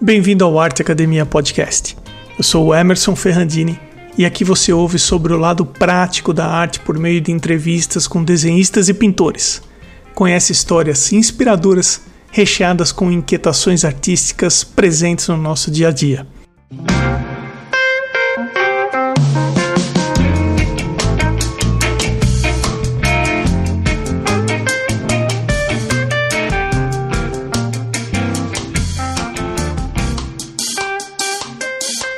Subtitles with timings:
[0.00, 1.96] Bem-vindo ao Arte Academia Podcast.
[2.36, 3.78] Eu sou o Emerson Ferrandini
[4.18, 8.22] e aqui você ouve sobre o lado prático da arte por meio de entrevistas com
[8.22, 9.62] desenhistas e pintores.
[10.14, 16.26] Conhece histórias inspiradoras recheadas com inquietações artísticas presentes no nosso dia a dia.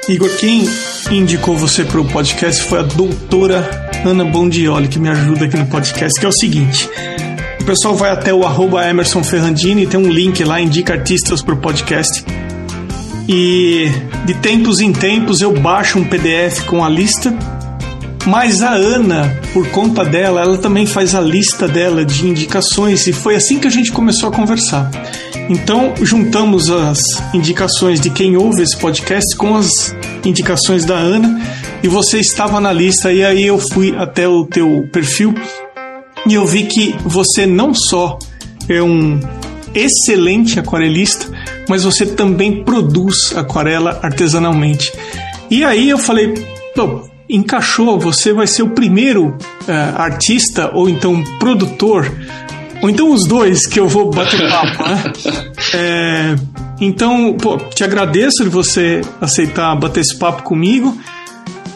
[0.09, 0.65] Igor, quem
[1.11, 5.67] indicou você para o podcast foi a doutora Ana Bondioli, que me ajuda aqui no
[5.67, 6.89] podcast, que é o seguinte.
[7.61, 11.55] O pessoal vai até o arroba Emerson Ferrandini, tem um link lá, indica artistas para
[11.55, 12.25] o podcast.
[13.29, 13.91] E
[14.25, 17.37] de tempos em tempos eu baixo um PDF com a lista
[18.27, 23.13] mas a Ana, por conta dela, ela também faz a lista dela de indicações e
[23.13, 24.91] foi assim que a gente começou a conversar.
[25.49, 26.99] Então, juntamos as
[27.33, 31.41] indicações de quem ouve esse podcast com as indicações da Ana
[31.83, 35.35] e você estava na lista e aí eu fui até o teu perfil
[36.27, 38.19] e eu vi que você não só
[38.69, 39.21] é um
[39.75, 41.31] excelente aquarelista,
[41.69, 44.93] mas você também produz aquarela artesanalmente.
[45.51, 46.35] E aí eu falei,
[47.29, 52.11] encaixou, você vai ser o primeiro uh, artista ou então produtor,
[52.83, 55.13] ou então os dois que eu vou bater papo, né?
[55.75, 56.37] É,
[56.81, 60.97] então, pô, te agradeço de você aceitar bater esse papo comigo.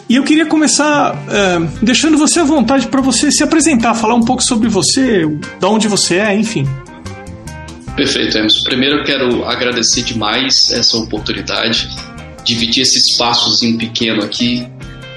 [0.07, 4.23] E eu queria começar uh, deixando você à vontade para você se apresentar, falar um
[4.23, 6.67] pouco sobre você, de onde você é, enfim.
[7.95, 8.63] Perfeito, Emerson.
[8.65, 11.89] Primeiro eu quero agradecer demais essa oportunidade,
[12.43, 14.67] dividir esse espaçozinho pequeno aqui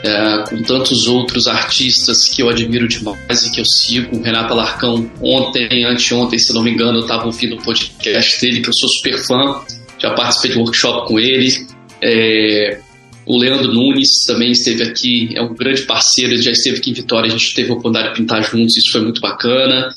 [0.05, 4.17] é, com tantos outros artistas que eu admiro demais e que eu sigo.
[4.17, 8.61] O Renato Alarcão, ontem, anteontem, se não me engano, eu estava ouvindo o podcast dele,
[8.61, 9.63] que eu sou super fã,
[9.99, 11.67] já participei de workshop com ele.
[12.03, 12.79] É,
[13.25, 16.95] o Leandro Nunes também esteve aqui, é um grande parceiro, ele já esteve aqui em
[16.95, 19.89] Vitória, a gente teve a oportunidade de pintar juntos, isso foi muito bacana.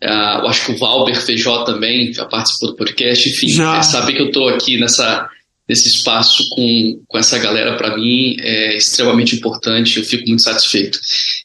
[0.00, 3.28] Uh, eu acho que o Valber Feijó também já participou do podcast.
[3.28, 3.78] Enfim, já.
[3.78, 5.28] É saber que eu estou aqui nessa,
[5.66, 11.00] desse espaço com, com essa galera, para mim, é extremamente importante, eu fico muito satisfeito.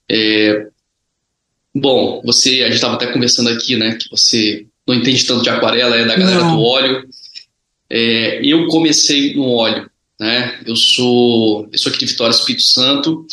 [0.09, 0.67] É,
[1.73, 5.49] bom, você, a gente estava até conversando aqui, né, que você não entende tanto de
[5.49, 6.55] aquarela, é da galera não.
[6.55, 7.07] do óleo.
[7.89, 9.89] É, eu comecei no óleo,
[10.19, 13.25] né, eu sou, eu sou aqui de Vitória, Espírito Santo,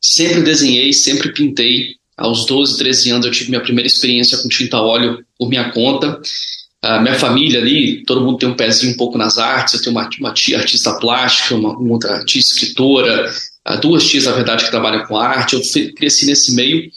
[0.00, 4.80] sempre desenhei, sempre pintei, aos 12, 13 anos eu tive minha primeira experiência com tinta
[4.80, 6.20] óleo por minha conta,
[6.82, 9.74] a minha família ali, todo mundo tem um pezinho um pouco nas artes.
[9.74, 13.32] Eu tenho uma, uma tia artista plástica, uma, uma outra tia escritora,
[13.80, 15.54] duas tias, na verdade, que trabalham com arte.
[15.54, 16.90] Eu cresci nesse meio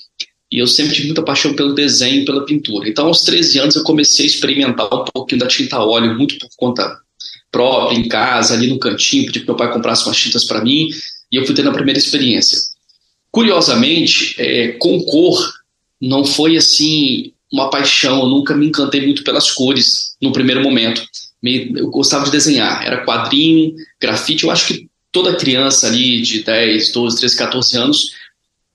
[0.51, 2.87] e eu sempre tive muita paixão pelo desenho, pela pintura.
[2.89, 6.49] Então, aos 13 anos, eu comecei a experimentar um pouquinho da tinta óleo, muito por
[6.57, 6.99] conta
[7.49, 10.89] própria, em casa, ali no cantinho, pedi que meu pai comprasse umas tintas para mim,
[11.31, 12.57] e eu fui tendo a primeira experiência.
[13.31, 15.53] Curiosamente, é, com cor,
[16.01, 21.03] não foi assim uma paixão, eu nunca me encantei muito pelas cores no primeiro momento.
[21.44, 26.91] Eu gostava de desenhar, era quadrinho, grafite, eu acho que toda criança ali de 10,
[26.91, 28.11] 12, 13, 14 anos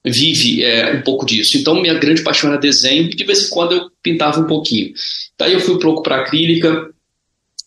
[0.04, 1.56] vive é, um pouco disso.
[1.56, 4.92] Então, minha grande paixão era desenho e de vez em quando eu pintava um pouquinho.
[5.38, 6.91] Daí eu fui um pouco para acrílica.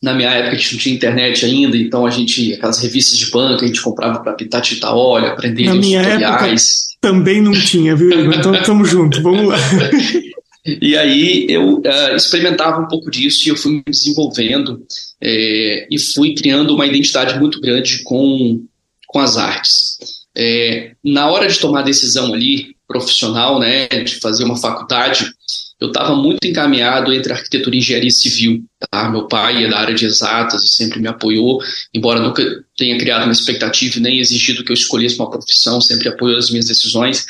[0.01, 3.29] Na minha época a gente não tinha internet ainda, então a gente, aquelas revistas de
[3.31, 6.87] banca, a gente comprava para pintar tinta óleo, aprender Na minha tutoriais.
[6.93, 8.09] Época também não tinha, viu?
[8.33, 9.57] Então estamos juntos, vamos lá.
[10.65, 14.85] E aí eu uh, experimentava um pouco disso e eu fui me desenvolvendo
[15.21, 18.63] é, e fui criando uma identidade muito grande com,
[19.07, 19.97] com as artes.
[20.35, 25.31] É, na hora de tomar a decisão ali, profissional, né, de fazer uma faculdade,
[25.79, 28.63] eu estava muito encaminhado entre arquitetura e engenharia civil.
[28.91, 29.09] Tá?
[29.09, 31.61] Meu pai é da área de exatas e sempre me apoiou,
[31.93, 32.43] embora nunca
[32.77, 36.65] tenha criado uma expectativa nem exigido que eu escolhesse uma profissão, sempre apoiou as minhas
[36.65, 37.25] decisões,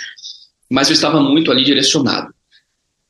[0.70, 2.34] mas eu estava muito ali direcionado.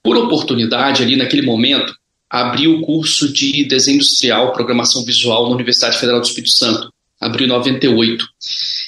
[0.03, 1.93] Por oportunidade, ali naquele momento,
[2.29, 6.91] abri o curso de desenho industrial, programação visual na Universidade Federal do Espírito Santo.
[7.19, 8.25] Abriu em 98.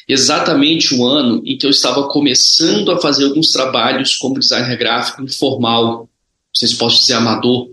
[0.08, 5.24] Exatamente o ano em que eu estava começando a fazer alguns trabalhos como designer gráfico
[5.24, 6.10] informal,
[6.54, 7.70] sei se posso dizer amador,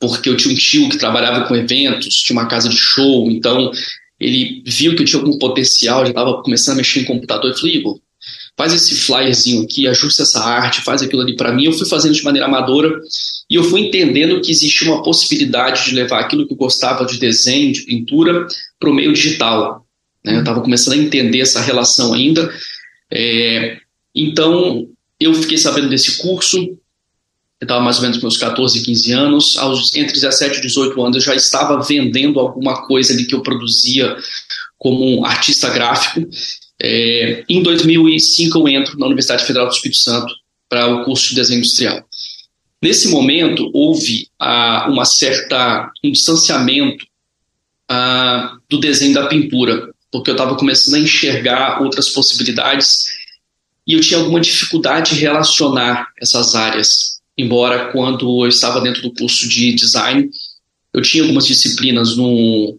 [0.00, 3.70] porque eu tinha um tio que trabalhava com eventos, tinha uma casa de show, então
[4.18, 7.54] ele viu que eu tinha algum potencial, já estava começando a mexer em computador e
[7.54, 8.00] falou, Igor,
[8.56, 11.64] faz esse flyerzinho aqui, ajusta essa arte, faz aquilo ali para mim.
[11.64, 13.00] Eu fui fazendo de maneira amadora
[13.50, 17.18] e eu fui entendendo que existia uma possibilidade de levar aquilo que eu gostava de
[17.18, 18.46] desenho, de pintura,
[18.78, 19.84] para o meio digital.
[20.24, 20.36] Né?
[20.36, 22.52] Eu estava começando a entender essa relação ainda.
[23.12, 23.78] É,
[24.14, 29.12] então, eu fiquei sabendo desse curso, eu estava mais ou menos com meus 14, 15
[29.12, 33.34] anos, aos, entre 17 e 18 anos eu já estava vendendo alguma coisa ali que
[33.34, 34.16] eu produzia
[34.78, 36.28] como um artista gráfico.
[36.86, 40.34] É, em 2005 eu entro na Universidade Federal do Espírito Santo
[40.68, 42.06] para o curso de desenho industrial.
[42.82, 47.06] Nesse momento houve ah, uma certa um distanciamento
[47.88, 53.04] ah, do desenho da pintura, porque eu estava começando a enxergar outras possibilidades
[53.86, 57.18] e eu tinha alguma dificuldade de relacionar essas áreas.
[57.38, 60.28] Embora quando eu estava dentro do curso de design,
[60.92, 62.78] eu tinha algumas disciplinas no,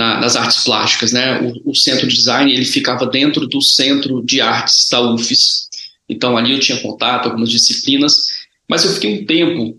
[0.00, 1.42] na, nas artes plásticas, né?
[1.42, 5.68] O, o, centro de design ele ficava dentro do centro de artes da UFES.
[6.08, 8.14] Então ali eu tinha contato, algumas disciplinas,
[8.66, 9.78] mas eu fiquei um tempo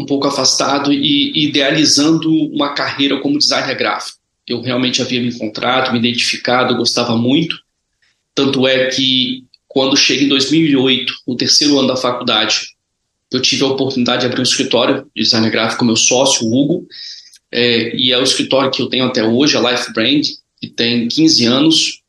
[0.00, 4.16] um pouco afastado e idealizando uma carreira como designer gráfico.
[4.46, 7.58] Eu realmente havia me encontrado, me identificado, gostava muito.
[8.34, 12.68] Tanto é que quando cheguei em 2008, no terceiro ano da faculdade,
[13.30, 16.56] eu tive a oportunidade de abrir um escritório de design gráfico com meu sócio, o
[16.56, 16.86] Hugo,
[17.52, 20.24] é, e é o escritório que eu tenho até hoje, a Life Brand,
[20.60, 22.00] que tem 15 anos.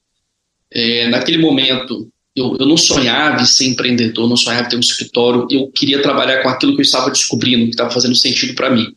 [0.72, 4.82] É, naquele momento, eu, eu não sonhava em ser empreendedor, não sonhava em ter um
[4.82, 8.70] escritório, eu queria trabalhar com aquilo que eu estava descobrindo, que estava fazendo sentido para
[8.70, 8.88] mim.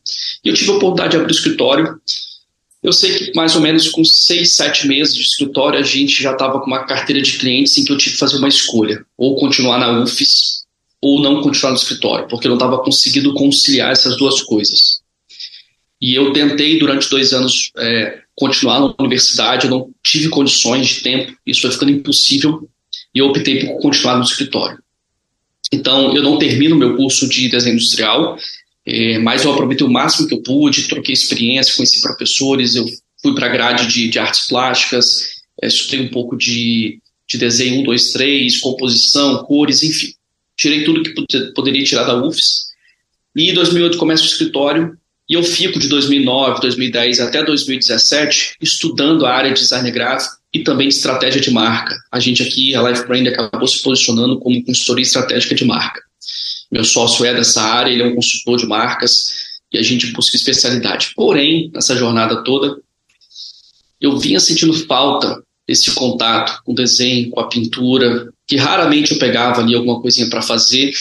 [0.44, 1.98] E eu tive a oportunidade de abrir o escritório.
[2.82, 6.32] Eu sei que mais ou menos com seis, sete meses de escritório, a gente já
[6.32, 9.36] estava com uma carteira de clientes em que eu tive que fazer uma escolha, ou
[9.36, 10.64] continuar na UFES,
[11.00, 15.02] ou não continuar no escritório, porque eu não estava conseguindo conciliar essas duas coisas.
[16.04, 21.00] E eu tentei durante dois anos é, continuar na universidade, eu não tive condições de
[21.00, 22.68] tempo, isso foi ficando impossível
[23.14, 24.78] e eu optei por continuar no escritório.
[25.72, 28.36] Então, eu não termino meu curso de desenho industrial,
[28.84, 32.84] é, mas eu aproveitei o máximo que eu pude, troquei experiência, conheci professores, eu
[33.22, 37.80] fui para a grade de, de, artes plásticas, é, estudei um pouco de, de desenho
[37.80, 40.12] 1, 2, 3, composição, cores, enfim.
[40.54, 41.14] Tirei tudo que
[41.54, 42.74] poderia tirar da UFES.
[43.34, 44.98] E em 2008 começo o escritório
[45.28, 50.62] e eu fico de 2009, 2010 até 2017 estudando a área de design gráfico e
[50.62, 51.94] também de estratégia de marca.
[52.12, 56.00] A gente aqui, a Life Brand, acabou se posicionando como consultoria estratégica de marca.
[56.70, 60.36] Meu sócio é dessa área, ele é um consultor de marcas e a gente busca
[60.36, 61.12] especialidade.
[61.16, 62.76] Porém, nessa jornada toda,
[64.00, 69.18] eu vinha sentindo falta desse contato com o desenho, com a pintura, que raramente eu
[69.18, 70.92] pegava ali alguma coisinha para fazer.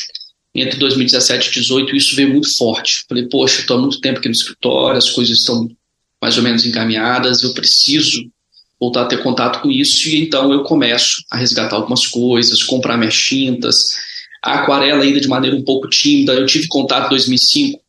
[0.55, 3.03] Entre 2017 e 2018, isso veio muito forte.
[3.09, 5.67] Falei, poxa, estou há muito tempo aqui no escritório, as coisas estão
[6.21, 8.23] mais ou menos encaminhadas, eu preciso
[8.79, 12.97] voltar a ter contato com isso, e então eu começo a resgatar algumas coisas, comprar
[12.97, 13.95] minhas tintas,
[14.41, 17.81] a aquarela ainda de maneira um pouco tímida, eu tive contato em 2005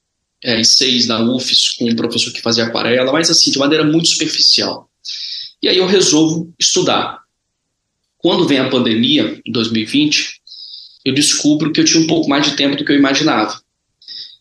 [0.43, 3.85] é, e 2006 na UFES com um professor que fazia aquarela, mas assim, de maneira
[3.85, 4.89] muito superficial.
[5.61, 7.19] E aí eu resolvo estudar.
[8.19, 10.34] Quando vem a pandemia, em 2020,
[11.05, 13.61] eu descubro que eu tinha um pouco mais de tempo do que eu imaginava.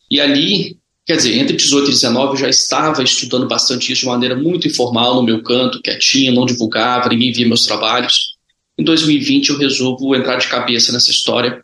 [0.10, 4.08] E ali Quer dizer, entre 18 e 19 eu já estava estudando bastante isso de
[4.08, 8.38] maneira muito informal, no meu canto, quietinho, não divulgava, ninguém via meus trabalhos.
[8.78, 11.62] Em 2020 eu resolvo entrar de cabeça nessa história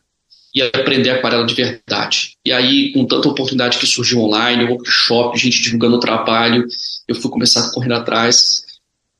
[0.53, 2.33] e aprender aquarela de verdade.
[2.45, 6.67] E aí, com tanta oportunidade que surgiu online, workshop, gente divulgando o trabalho,
[7.07, 8.63] eu fui começar a correr atrás.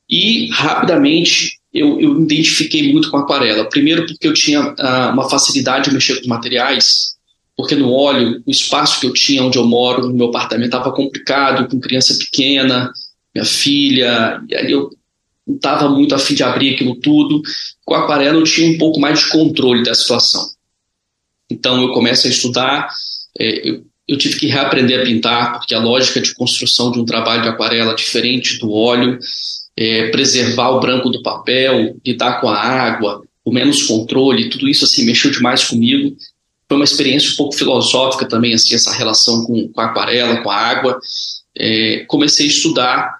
[0.10, 3.70] E rapidamente eu, eu identifiquei muito com aquarela.
[3.70, 7.18] Primeiro porque eu tinha ah, uma facilidade de mexer com materiais
[7.60, 10.94] porque no óleo, o espaço que eu tinha onde eu moro, no meu apartamento, estava
[10.94, 12.90] complicado, com criança pequena,
[13.36, 14.90] minha filha, e aí eu
[15.46, 17.42] não estava muito afim de abrir aquilo tudo.
[17.84, 20.50] Com aquarela eu tinha um pouco mais de controle da situação.
[21.50, 22.88] Então eu começo a estudar,
[23.38, 27.06] é, eu, eu tive que reaprender a pintar, porque a lógica de construção de um
[27.06, 29.20] trabalho de aquarela é diferente do óleo,
[29.80, 34.84] é, preservar o branco do papel, lidar com a água, o menos controle, tudo isso
[34.84, 36.16] assim mexeu demais comigo
[36.70, 40.52] foi uma experiência um pouco filosófica também, assim, essa relação com, com a aquarela, com
[40.52, 41.00] a água.
[41.58, 43.16] É, comecei a estudar,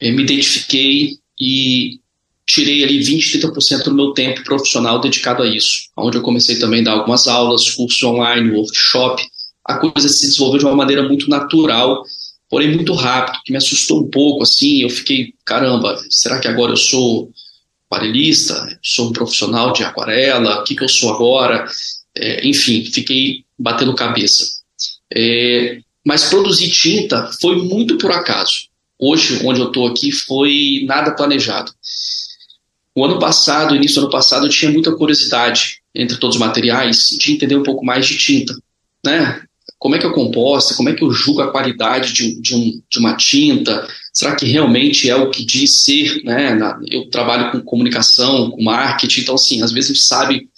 [0.00, 2.00] é, me identifiquei e
[2.44, 6.80] tirei ali 20, 30% do meu tempo profissional dedicado a isso, onde eu comecei também
[6.80, 9.22] a dar algumas aulas, cursos online, workshop.
[9.64, 12.02] A coisa se desenvolveu de uma maneira muito natural,
[12.48, 16.72] porém muito rápido, que me assustou um pouco, assim, eu fiquei, caramba, será que agora
[16.72, 17.30] eu sou
[17.90, 18.78] aquarelista?
[18.82, 20.60] Sou um profissional de aquarela?
[20.60, 21.66] O que, que eu sou agora?
[22.16, 24.58] É, enfim, fiquei batendo cabeça.
[25.14, 28.68] É, mas produzir tinta foi muito por acaso.
[28.98, 31.72] Hoje, onde eu estou aqui, foi nada planejado.
[32.94, 37.08] O ano passado, início do ano passado, eu tinha muita curiosidade entre todos os materiais
[37.18, 38.56] de entender um pouco mais de tinta,
[39.04, 39.42] né?
[39.78, 42.82] Como é que eu composta, como é que eu julgo a qualidade de, de, um,
[42.90, 46.58] de uma tinta, será que realmente é o que diz ser, né?
[46.90, 50.48] eu trabalho com comunicação, com marketing, então assim, às vezes a gente sabe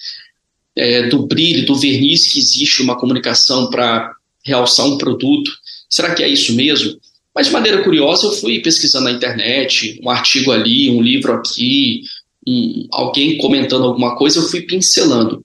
[0.77, 4.13] é, do brilho, do verniz que existe uma comunicação para
[4.45, 5.51] realçar um produto.
[5.89, 6.99] Será que é isso mesmo?
[7.35, 12.03] Mas de maneira curiosa, eu fui pesquisando na internet, um artigo ali, um livro aqui,
[12.47, 15.45] um, alguém comentando alguma coisa, eu fui pincelando.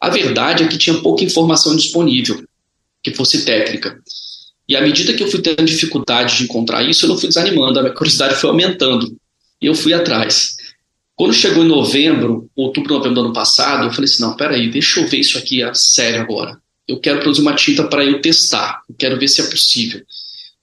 [0.00, 2.42] A verdade é que tinha pouca informação disponível,
[3.02, 3.98] que fosse técnica.
[4.68, 7.78] E à medida que eu fui tendo dificuldade de encontrar isso, eu não fui desanimando,
[7.78, 9.16] a minha curiosidade foi aumentando.
[9.60, 10.54] E eu fui atrás.
[11.16, 15.00] Quando chegou em novembro, outubro, novembro do ano passado, eu falei assim: não, peraí, deixa
[15.00, 16.58] eu ver isso aqui a sério agora.
[16.86, 20.00] Eu quero produzir uma tinta para eu testar, eu quero ver se é possível.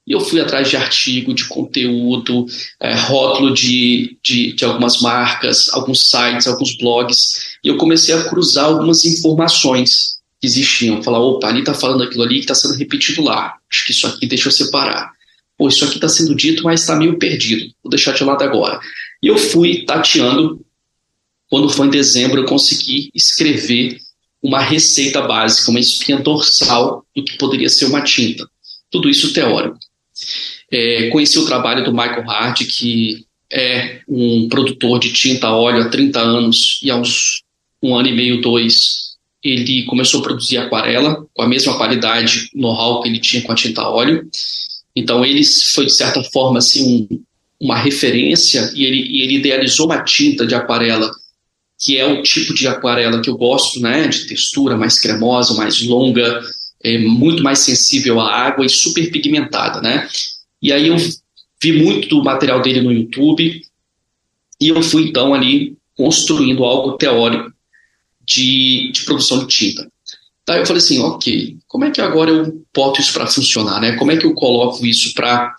[0.07, 2.45] E eu fui atrás de artigo, de conteúdo,
[2.79, 8.23] é, rótulo de, de, de, algumas marcas, alguns sites, alguns blogs, e eu comecei a
[8.23, 11.01] cruzar algumas informações que existiam.
[11.01, 13.55] Falar, opa, ali está falando aquilo ali que está sendo repetido lá.
[13.71, 15.11] Acho que isso aqui deixa eu separar.
[15.57, 17.73] Pô, isso aqui está sendo dito, mas está meio perdido.
[17.83, 18.79] Vou deixar de lado agora.
[19.21, 20.63] E eu fui tateando.
[21.49, 23.97] Quando foi em dezembro, eu consegui escrever
[24.43, 28.47] uma receita básica, uma espinha dorsal do que poderia ser uma tinta.
[28.91, 29.77] Tudo isso teórico.
[30.71, 35.83] É, conheci o trabalho do Michael Hart, que é um produtor de tinta a óleo
[35.83, 37.41] há 30 anos e há uns
[37.81, 39.06] um ano e meio, dois,
[39.43, 43.55] ele começou a produzir aquarela com a mesma qualidade, know-how que ele tinha com a
[43.55, 44.27] tinta óleo.
[44.95, 47.23] Então ele foi de certa forma assim um,
[47.59, 51.11] uma referência e ele, e ele idealizou uma tinta de aquarela
[51.79, 55.79] que é o tipo de aquarela que eu gosto, né, de textura mais cremosa, mais
[55.83, 56.41] longa,
[56.83, 60.07] é muito mais sensível à água e super pigmentada, né?
[60.59, 60.95] E aí eu
[61.61, 63.61] vi muito do material dele no YouTube
[64.59, 67.51] e eu fui então ali construindo algo teórico
[68.27, 69.89] de, de produção de tinta.
[70.45, 73.93] Daí eu falei assim, ok, como é que agora eu boto isso para funcionar, né?
[73.93, 75.55] Como é que eu coloco isso para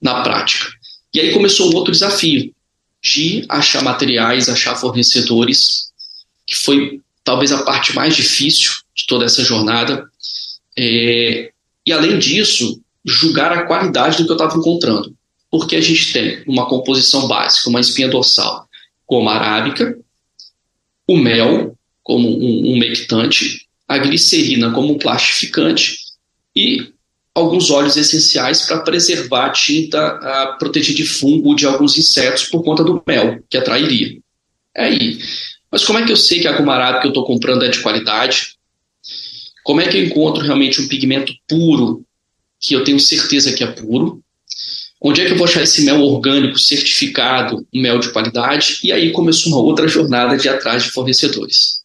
[0.00, 0.66] na prática?
[1.12, 2.52] E aí começou um outro desafio
[3.02, 5.90] de achar materiais, achar fornecedores,
[6.46, 10.04] que foi talvez a parte mais difícil de toda essa jornada,
[10.76, 11.50] é,
[11.86, 15.14] e além disso, julgar a qualidade do que eu estava encontrando.
[15.50, 18.68] Porque a gente tem uma composição básica, uma espinha dorsal
[19.08, 19.98] goma arábica,
[21.08, 21.76] o mel
[22.10, 22.80] como um, um
[23.86, 25.96] a glicerina como um plastificante
[26.56, 26.88] e
[27.32, 32.64] alguns óleos essenciais para preservar a tinta a proteger de fungo de alguns insetos por
[32.64, 34.18] conta do mel, que atrairia.
[34.76, 35.20] É aí.
[35.70, 37.78] Mas como é que eu sei que a arábica que eu estou comprando é de
[37.78, 38.56] qualidade?
[39.62, 42.04] Como é que eu encontro realmente um pigmento puro,
[42.58, 44.20] que eu tenho certeza que é puro?
[45.00, 48.80] Onde é que eu vou achar esse mel orgânico certificado, um mel de qualidade?
[48.82, 51.79] E aí começou uma outra jornada de atrás de fornecedores.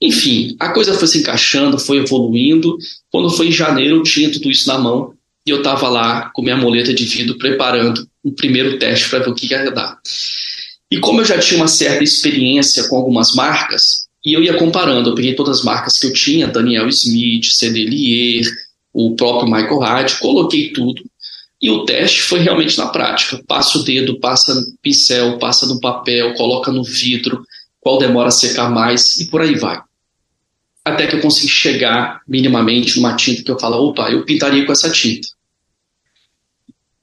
[0.00, 2.76] Enfim, a coisa foi se encaixando, foi evoluindo.
[3.10, 5.14] Quando foi em janeiro, eu tinha tudo isso na mão
[5.46, 9.30] e eu estava lá com minha moleta de vidro preparando um primeiro teste para ver
[9.30, 9.98] o que ia dar.
[10.90, 15.10] E como eu já tinha uma certa experiência com algumas marcas, e eu ia comparando,
[15.10, 18.44] eu peguei todas as marcas que eu tinha, Daniel Smith, Cedelier,
[18.92, 21.04] o próprio Michael Hart, coloquei tudo.
[21.62, 23.40] E o teste foi realmente na prática.
[23.46, 27.44] Passa o dedo, passa no pincel, passa no papel, coloca no vidro,
[27.80, 29.80] qual demora a secar mais e por aí vai.
[30.86, 34.70] Até que eu consegui chegar minimamente numa tinta que eu falo, opa, eu pintaria com
[34.70, 35.26] essa tinta.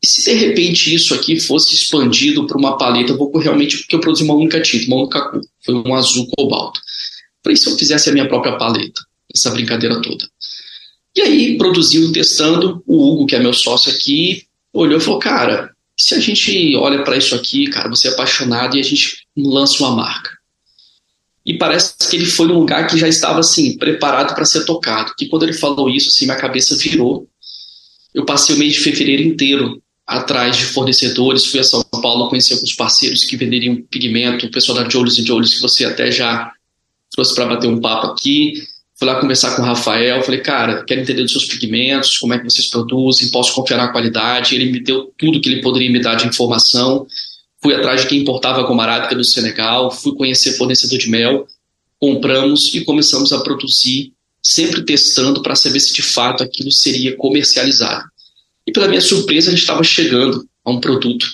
[0.02, 3.98] E se de repente isso aqui fosse expandido para uma paleta, eu vou realmente porque
[3.98, 6.80] eu produzi uma única tinta, uma única cor, foi um azul cobalto.
[7.44, 9.02] Falei, se eu fizesse a minha própria paleta,
[9.36, 10.30] essa brincadeira toda.
[11.14, 15.72] E aí, produziu, testando, o Hugo, que é meu sócio aqui, olhou e falou, cara,
[15.98, 19.84] se a gente olha para isso aqui, cara, você é apaixonado e a gente lança
[19.84, 20.32] uma marca.
[21.46, 25.14] E parece que ele foi num lugar que já estava, assim, preparado para ser tocado.
[25.18, 27.28] Que quando ele falou isso, assim, minha cabeça virou.
[28.14, 32.54] Eu passei o mês de fevereiro inteiro atrás de fornecedores, fui a São Paulo, conheci
[32.54, 36.52] alguns parceiros que venderiam pigmento, o pessoal da Jolis e Jolis, que você até já
[37.12, 38.54] trouxe para bater um papo aqui.
[38.96, 42.38] Fui lá conversar com o Rafael, falei, cara, quero entender dos seus pigmentos, como é
[42.38, 44.56] que vocês produzem, posso confiar na qualidade.
[44.56, 47.08] Ele me deu tudo que ele poderia me dar de informação.
[47.64, 51.48] Fui atrás de quem importava goma arábica do Senegal, fui conhecer fornecedor de mel,
[51.98, 58.04] compramos e começamos a produzir, sempre testando para saber se de fato aquilo seria comercializado.
[58.68, 61.26] E pela minha surpresa, a gente estava chegando a um produto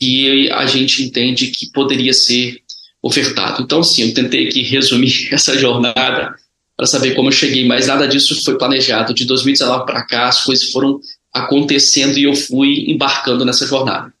[0.00, 2.60] e a gente entende que poderia ser
[3.00, 3.62] ofertado.
[3.62, 6.34] Então, sim, eu tentei aqui resumir essa jornada
[6.76, 9.14] para saber como eu cheguei, mas nada disso foi planejado.
[9.14, 11.00] De 2019 para cá, as coisas foram
[11.32, 14.12] acontecendo e eu fui embarcando nessa jornada.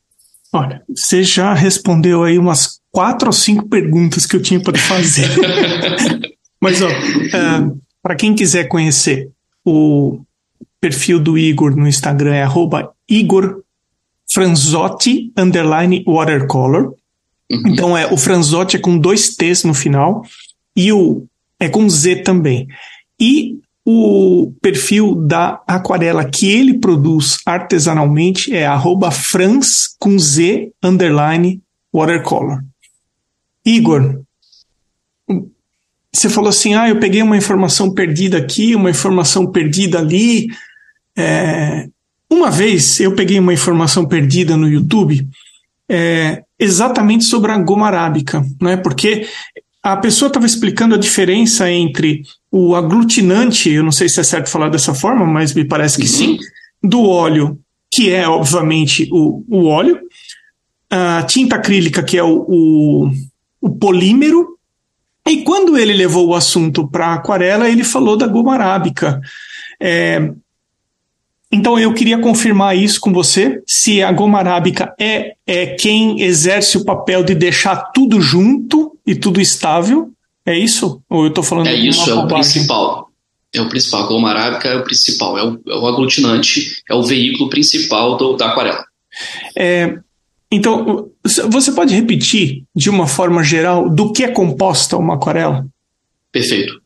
[0.52, 5.28] Olha, você já respondeu aí umas quatro ou cinco perguntas que eu tinha para fazer.
[6.60, 7.70] mas, ó, é,
[8.02, 9.30] para quem quiser conhecer,
[9.64, 10.20] o
[10.80, 12.46] perfil do Igor no Instagram é
[13.08, 13.62] Igor
[14.30, 16.94] Franzotti underline watercolor.
[17.50, 17.62] Uhum.
[17.66, 20.22] Então é o Franzotti é com dois T's no final
[20.74, 21.26] e o
[21.60, 22.66] é com Z também.
[23.20, 28.66] E o perfil da aquarela que ele produz artesanalmente é
[29.12, 31.62] Franz com Z underline
[31.94, 32.64] watercolor.
[33.64, 34.22] Igor,
[36.12, 40.48] você falou assim: ah, eu peguei uma informação perdida aqui, uma informação perdida ali.
[41.16, 41.88] É,
[42.28, 45.26] uma vez eu peguei uma informação perdida no YouTube
[45.88, 48.76] é, exatamente sobre a goma arábica, né?
[48.76, 49.28] porque
[49.92, 54.50] a pessoa estava explicando a diferença entre o aglutinante, eu não sei se é certo
[54.50, 56.08] falar dessa forma, mas me parece que uhum.
[56.08, 56.38] sim,
[56.82, 57.56] do óleo,
[57.88, 60.00] que é obviamente o, o óleo,
[60.90, 63.10] a tinta acrílica, que é o, o,
[63.60, 64.58] o polímero,
[65.24, 69.20] e quando ele levou o assunto para aquarela, ele falou da goma arábica.
[69.80, 70.32] É,
[71.50, 76.76] então eu queria confirmar isso com você, se a goma arábica é, é quem exerce
[76.76, 80.10] o papel de deixar tudo junto e tudo estável.
[80.44, 81.02] É isso?
[81.08, 83.10] Ou eu estou falando É isso, é o principal.
[83.52, 84.04] É o principal.
[84.04, 88.16] A goma arábica é o principal, é o, é o aglutinante, é o veículo principal
[88.16, 88.84] do, da aquarela.
[89.56, 89.98] É,
[90.50, 91.10] então,
[91.48, 95.66] você pode repetir de uma forma geral do que é composta uma aquarela?
[96.30, 96.80] Perfeito.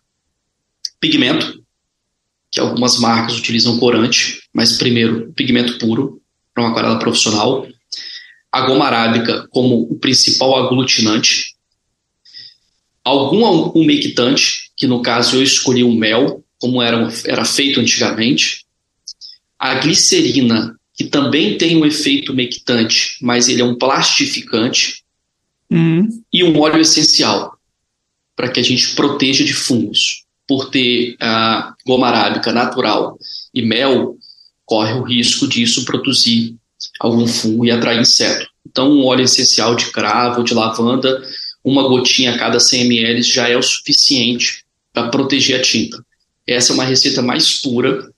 [0.98, 1.62] Pigmento,
[2.50, 6.20] que algumas marcas utilizam corante, mas primeiro, pigmento puro
[6.54, 7.66] para uma aquarela profissional.
[8.50, 11.49] A goma arábica como o principal aglutinante.
[13.10, 18.64] Algum umectante, que no caso eu escolhi o mel, como era, era feito antigamente.
[19.58, 25.02] A glicerina, que também tem um efeito umectante, mas ele é um plastificante.
[25.68, 26.22] Uhum.
[26.32, 27.58] E um óleo essencial,
[28.36, 33.18] para que a gente proteja de fungos por ter a goma arábica natural
[33.52, 34.16] e mel,
[34.64, 36.54] corre o risco disso produzir
[37.00, 38.46] algum fungo e atrair inseto.
[38.64, 41.20] Então, um óleo essencial de cravo, de lavanda,
[41.64, 46.04] uma gotinha a cada 100 ml já é o suficiente para proteger a tinta.
[46.46, 48.10] Essa é uma receita mais pura.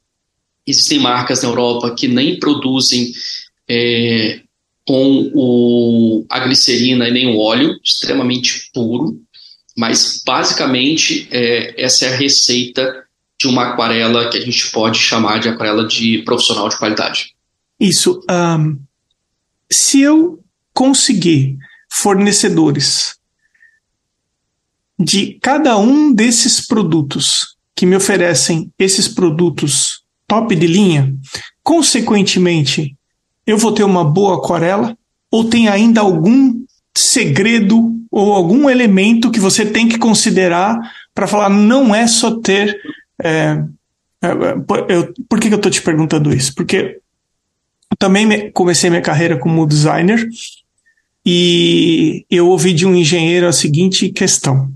[0.66, 3.12] Existem marcas na Europa que nem produzem
[3.68, 4.40] é,
[4.86, 9.20] com o, a glicerina e nem o óleo, extremamente puro.
[9.76, 13.04] Mas, basicamente, é, essa é a receita
[13.38, 17.34] de uma aquarela que a gente pode chamar de aquarela de profissional de qualidade.
[17.80, 18.20] Isso.
[18.30, 18.78] Um,
[19.70, 21.56] se eu conseguir
[21.90, 23.16] fornecedores
[24.98, 31.14] de cada um desses produtos que me oferecem esses produtos top de linha,
[31.62, 32.96] consequentemente,
[33.46, 34.96] eu vou ter uma boa aquarela?
[35.30, 36.62] Ou tem ainda algum
[36.96, 40.78] segredo ou algum elemento que você tem que considerar
[41.14, 42.78] para falar não é só ter.
[43.22, 43.62] É,
[44.22, 44.30] é
[44.88, 46.54] eu, por que, eu estou te perguntando isso?
[46.54, 47.00] Porque
[47.90, 50.28] eu também comecei minha carreira como designer
[51.24, 54.70] e eu ouvi de um engenheiro a seguinte questão.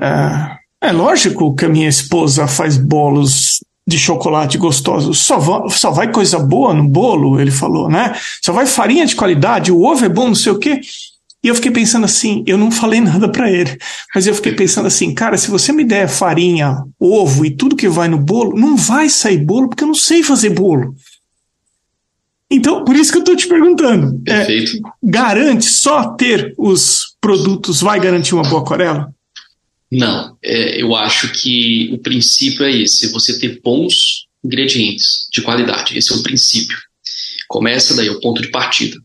[0.00, 5.18] É, é lógico que a minha esposa faz bolos de chocolate gostosos.
[5.18, 8.14] Só, só vai coisa boa no bolo, ele falou, né?
[8.42, 10.80] Só vai farinha de qualidade, o ovo é bom, não sei o quê.
[11.42, 13.76] E eu fiquei pensando assim, eu não falei nada para ele,
[14.14, 17.88] mas eu fiquei pensando assim, cara, se você me der farinha, ovo e tudo que
[17.88, 20.94] vai no bolo, não vai sair bolo porque eu não sei fazer bolo.
[22.50, 24.20] Então, por isso que eu estou te perguntando.
[24.26, 24.76] É, Perfeito.
[24.76, 29.14] É, garante só ter os produtos vai garantir uma boa aquarela?
[29.90, 35.96] Não, é, eu acho que o princípio é esse: você ter bons ingredientes de qualidade.
[35.96, 36.76] Esse é o princípio.
[37.48, 38.96] Começa daí, é o ponto de partida.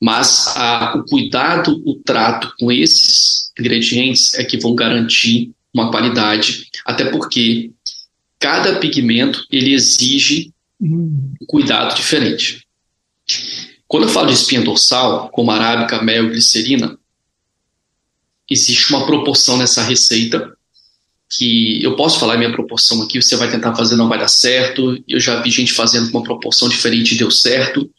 [0.00, 6.66] Mas a, o cuidado, o trato com esses ingredientes é que vão garantir uma qualidade,
[6.84, 7.70] até porque
[8.38, 12.61] cada pigmento ele exige um cuidado diferente.
[13.86, 16.98] Quando eu falo de espinha dorsal, como arábica, mel, glicerina,
[18.50, 20.52] existe uma proporção nessa receita
[21.28, 25.02] que eu posso falar minha proporção aqui, você vai tentar fazer, não vai dar certo.
[25.08, 27.90] Eu já vi gente fazendo com uma proporção diferente e deu certo.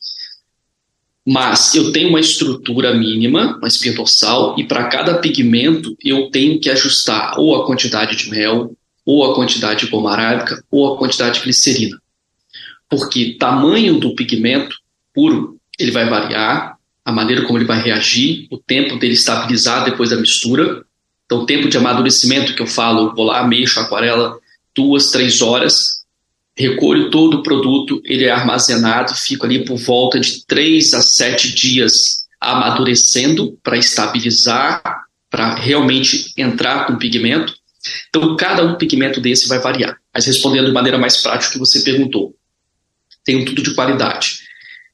[1.25, 6.59] Mas eu tenho uma estrutura mínima, uma espinha dorsal, e para cada pigmento eu tenho
[6.59, 10.97] que ajustar ou a quantidade de mel, ou a quantidade de goma arábica, ou a
[10.97, 11.97] quantidade de glicerina.
[12.89, 14.82] Porque tamanho do pigmento
[15.13, 20.09] puro, ele vai variar, a maneira como ele vai reagir, o tempo dele estabilizar depois
[20.09, 20.83] da mistura.
[21.25, 24.37] Então, o tempo de amadurecimento que eu falo, vou lá, mexo a aquarela
[24.75, 26.03] duas, três horas,
[26.55, 31.53] recolho todo o produto, ele é armazenado, fica ali por volta de 3 a 7
[31.53, 34.81] dias amadurecendo para estabilizar,
[35.29, 37.55] para realmente entrar com pigmento.
[38.09, 39.97] Então, cada um pigmento desse vai variar.
[40.13, 42.35] Mas respondendo de maneira mais prática que você perguntou,
[43.23, 44.42] tenho tudo de qualidade.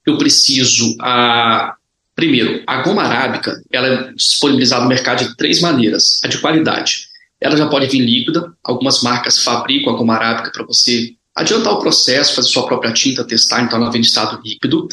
[0.06, 1.76] Eu preciso, a,
[2.16, 6.20] primeiro, a goma arábica, ela é disponibilizada no mercado de três maneiras.
[6.24, 7.08] A de qualidade.
[7.40, 8.52] ela já pode vir líquida.
[8.64, 13.24] Algumas marcas fabricam a goma arábica para você adiantar o processo, fazer sua própria tinta,
[13.24, 14.88] testar, então ela vem em estado líquido.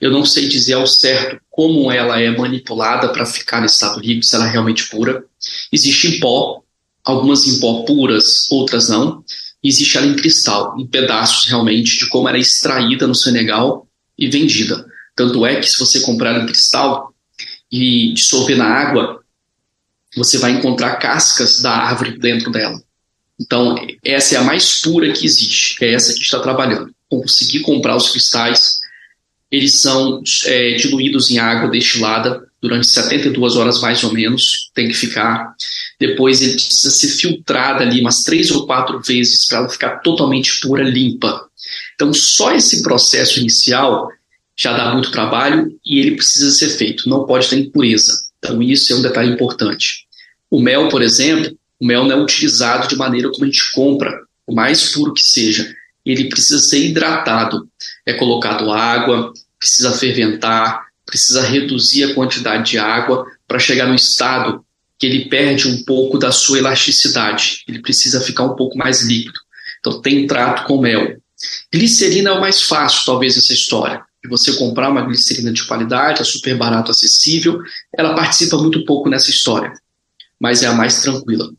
[0.00, 4.24] Eu não sei dizer ao certo como ela é manipulada para ficar nesse estado líquido,
[4.24, 5.24] se ela é realmente pura.
[5.72, 6.62] Existe em pó,
[7.04, 9.22] algumas em pó puras, outras não.
[9.62, 13.86] Existe ela em cristal, em pedaços realmente, de como ela é extraída no Senegal
[14.18, 14.86] e vendida.
[15.16, 17.14] Tanto é que se você comprar em cristal
[17.70, 19.22] e dissolver na água,
[20.16, 22.80] você vai encontrar cascas da árvore dentro dela.
[23.40, 23.74] Então,
[24.04, 26.94] essa é a mais pura que existe, é essa que está trabalhando.
[27.08, 28.78] Conseguir comprar os cristais,
[29.50, 34.94] eles são é, diluídos em água destilada durante 72 horas mais ou menos, tem que
[34.94, 35.54] ficar.
[36.00, 40.60] Depois ele precisa ser filtrado ali umas três ou quatro vezes para ela ficar totalmente
[40.62, 41.46] pura, limpa.
[41.94, 44.08] Então, só esse processo inicial
[44.56, 48.18] já dá muito trabalho e ele precisa ser feito, não pode ter impureza.
[48.38, 50.06] Então, isso é um detalhe importante.
[50.50, 54.10] O mel, por exemplo, o mel não é utilizado de maneira como a gente compra,
[54.46, 55.70] o mais puro que seja.
[56.04, 57.68] Ele precisa ser hidratado.
[58.06, 64.64] É colocado água, precisa ferventar, precisa reduzir a quantidade de água para chegar no estado
[64.98, 67.62] que ele perde um pouco da sua elasticidade.
[67.68, 69.38] Ele precisa ficar um pouco mais líquido.
[69.78, 71.16] Então tem trato com mel.
[71.72, 74.02] Glicerina é o mais fácil, talvez, essa história.
[74.24, 77.60] De você comprar uma glicerina de qualidade, é super barato, acessível.
[77.96, 79.72] Ela participa muito pouco nessa história,
[80.40, 81.52] mas é a mais tranquila.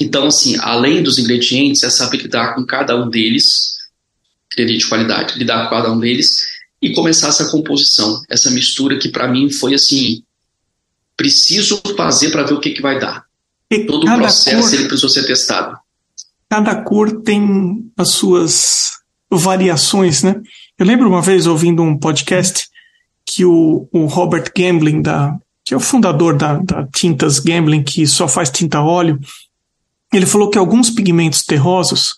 [0.00, 3.76] Então, assim, além dos ingredientes, é saber lidar com cada um deles,
[4.52, 6.53] ingrediente de qualidade, lidar com cada um deles
[6.84, 10.22] e começar essa composição, essa mistura que para mim foi assim,
[11.16, 13.24] preciso fazer para ver o que, que vai dar.
[13.70, 15.78] E Todo o processo cor, ele precisou ser testado.
[16.50, 18.90] Cada cor tem as suas
[19.30, 20.38] variações, né?
[20.78, 22.68] Eu lembro uma vez ouvindo um podcast
[23.26, 28.06] que o, o Robert Gambling, da, que é o fundador da, da Tintas Gambling, que
[28.06, 29.18] só faz tinta óleo,
[30.12, 32.16] ele falou que alguns pigmentos terrosos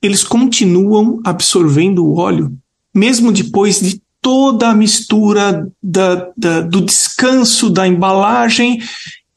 [0.00, 2.56] eles continuam absorvendo o óleo,
[2.94, 8.80] mesmo depois de toda a mistura da, da, do descanso da embalagem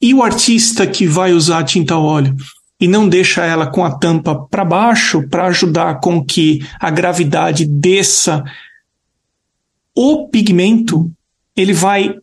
[0.00, 2.34] e o artista que vai usar a tinta óleo
[2.80, 7.66] e não deixa ela com a tampa para baixo para ajudar com que a gravidade
[7.66, 8.44] desça.
[9.94, 11.10] O pigmento
[11.56, 12.14] ele vai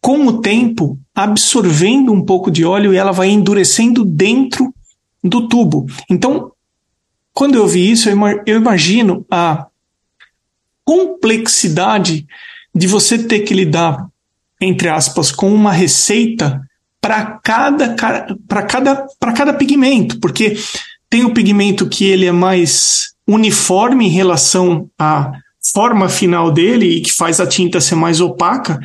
[0.00, 4.72] com o tempo absorvendo um pouco de óleo e ela vai endurecendo dentro
[5.22, 5.86] do tubo.
[6.08, 6.52] Então,
[7.32, 8.08] quando eu vi isso,
[8.46, 9.66] eu imagino a
[10.84, 12.26] complexidade
[12.74, 14.06] de você ter que lidar,
[14.60, 16.60] entre aspas, com uma receita
[17.00, 17.94] para cada,
[18.48, 20.56] para cada, cada pigmento, porque
[21.08, 25.32] tem o pigmento que ele é mais uniforme em relação à
[25.72, 28.80] forma final dele e que faz a tinta ser mais opaca,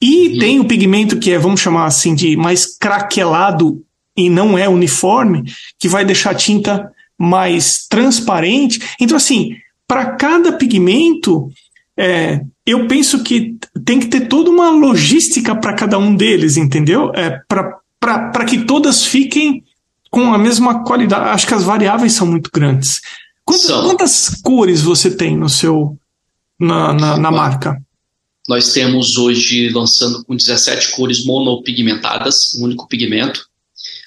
[0.00, 0.38] e uhum.
[0.38, 3.82] tem o pigmento que é, vamos chamar assim, de mais craquelado
[4.16, 5.44] e não é uniforme,
[5.78, 8.80] que vai deixar a tinta mais transparente.
[9.00, 9.56] Então, assim,
[9.88, 11.50] para cada pigmento,
[11.96, 17.10] é, eu penso que tem que ter toda uma logística para cada um deles, entendeu?
[17.14, 19.64] É, para que todas fiquem
[20.10, 21.30] com a mesma qualidade.
[21.30, 23.00] Acho que as variáveis são muito grandes.
[23.44, 25.98] Quantas, quantas cores você tem no seu
[26.60, 27.80] na, na, na marca?
[28.46, 33.46] Nós temos hoje lançando com 17 cores monopigmentadas, um único pigmento.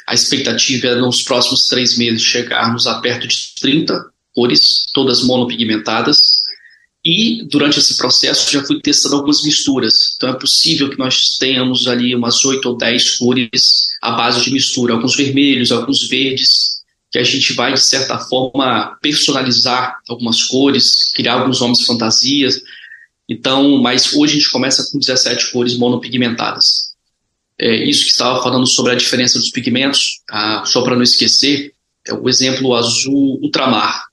[0.07, 6.41] A expectativa é nos próximos três meses chegarmos a perto de 30 cores, todas monopigmentadas.
[7.03, 10.13] E durante esse processo já fui testando algumas misturas.
[10.15, 14.51] Então é possível que nós tenhamos ali umas 8 ou 10 cores à base de
[14.51, 21.11] mistura, alguns vermelhos, alguns verdes, que a gente vai, de certa forma, personalizar algumas cores,
[21.13, 22.61] criar alguns nomes fantasias.
[23.27, 26.91] Então, mas hoje a gente começa com 17 cores monopigmentadas
[27.61, 31.73] é, isso que estava falando sobre a diferença dos pigmentos, ah, só para não esquecer,
[32.07, 34.05] é o exemplo azul ultramar.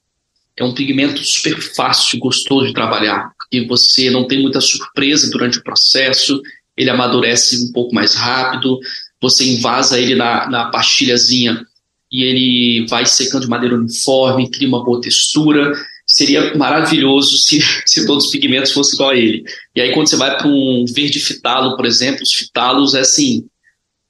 [0.59, 5.59] É um pigmento super fácil, gostoso de trabalhar, porque você não tem muita surpresa durante
[5.59, 6.43] o processo,
[6.77, 8.79] ele amadurece um pouco mais rápido,
[9.21, 11.65] você invasa ele na, na pastilhazinha
[12.11, 15.73] e ele vai secando de maneira uniforme, cria uma boa textura.
[16.07, 19.45] Seria maravilhoso se, se todos os pigmentos fossem igual a ele.
[19.75, 23.47] E aí, quando você vai para um verde fitalo, por exemplo, os fitalos é assim: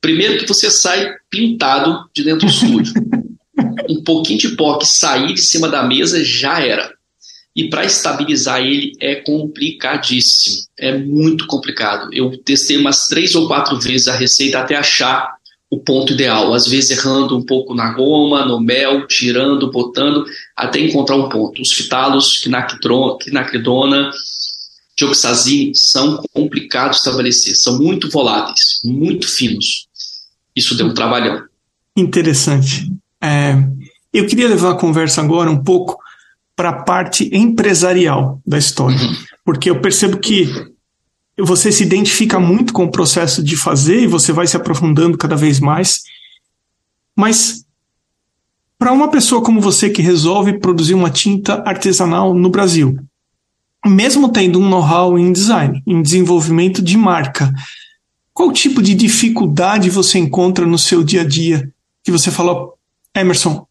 [0.01, 2.93] primeiro que você sai pintado de dentro do estúdio.
[3.89, 6.93] um pouquinho de pó que sair de cima da mesa já era.
[7.55, 10.67] E para estabilizar ele é complicadíssimo.
[10.79, 12.09] É muito complicado.
[12.13, 15.37] Eu testei umas três ou quatro vezes a receita até achar
[15.71, 20.25] o ponto ideal, às vezes errando um pouco na goma, no mel, tirando, botando,
[20.57, 21.61] até encontrar um ponto.
[21.61, 24.11] Os fitalos, quinacridona,
[24.97, 29.87] dioxazine são complicados de estabelecer, são muito voláteis, muito finos.
[30.57, 31.45] Isso deu um trabalhão.
[31.97, 32.91] interessante.
[33.23, 33.55] É,
[34.13, 35.99] eu queria levar a conversa agora um pouco
[36.57, 39.17] para a parte empresarial da história, uhum.
[39.45, 40.49] porque eu percebo que
[41.39, 45.37] você se identifica muito com o processo de fazer e você vai se aprofundando cada
[45.37, 46.03] vez mais.
[47.15, 47.65] Mas
[48.79, 52.99] para uma pessoa como você que resolve produzir uma tinta artesanal no Brasil,
[53.85, 57.53] mesmo tendo um know-how em design, em desenvolvimento de marca,
[58.33, 61.73] qual tipo de dificuldade você encontra no seu dia a dia
[62.05, 62.78] que você falou,
[63.21, 63.67] Emerson,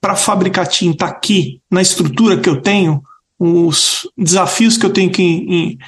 [0.00, 3.02] para fabricar tinta aqui, na estrutura que eu tenho,
[3.38, 5.22] os desafios que eu tenho que.
[5.22, 5.78] Em,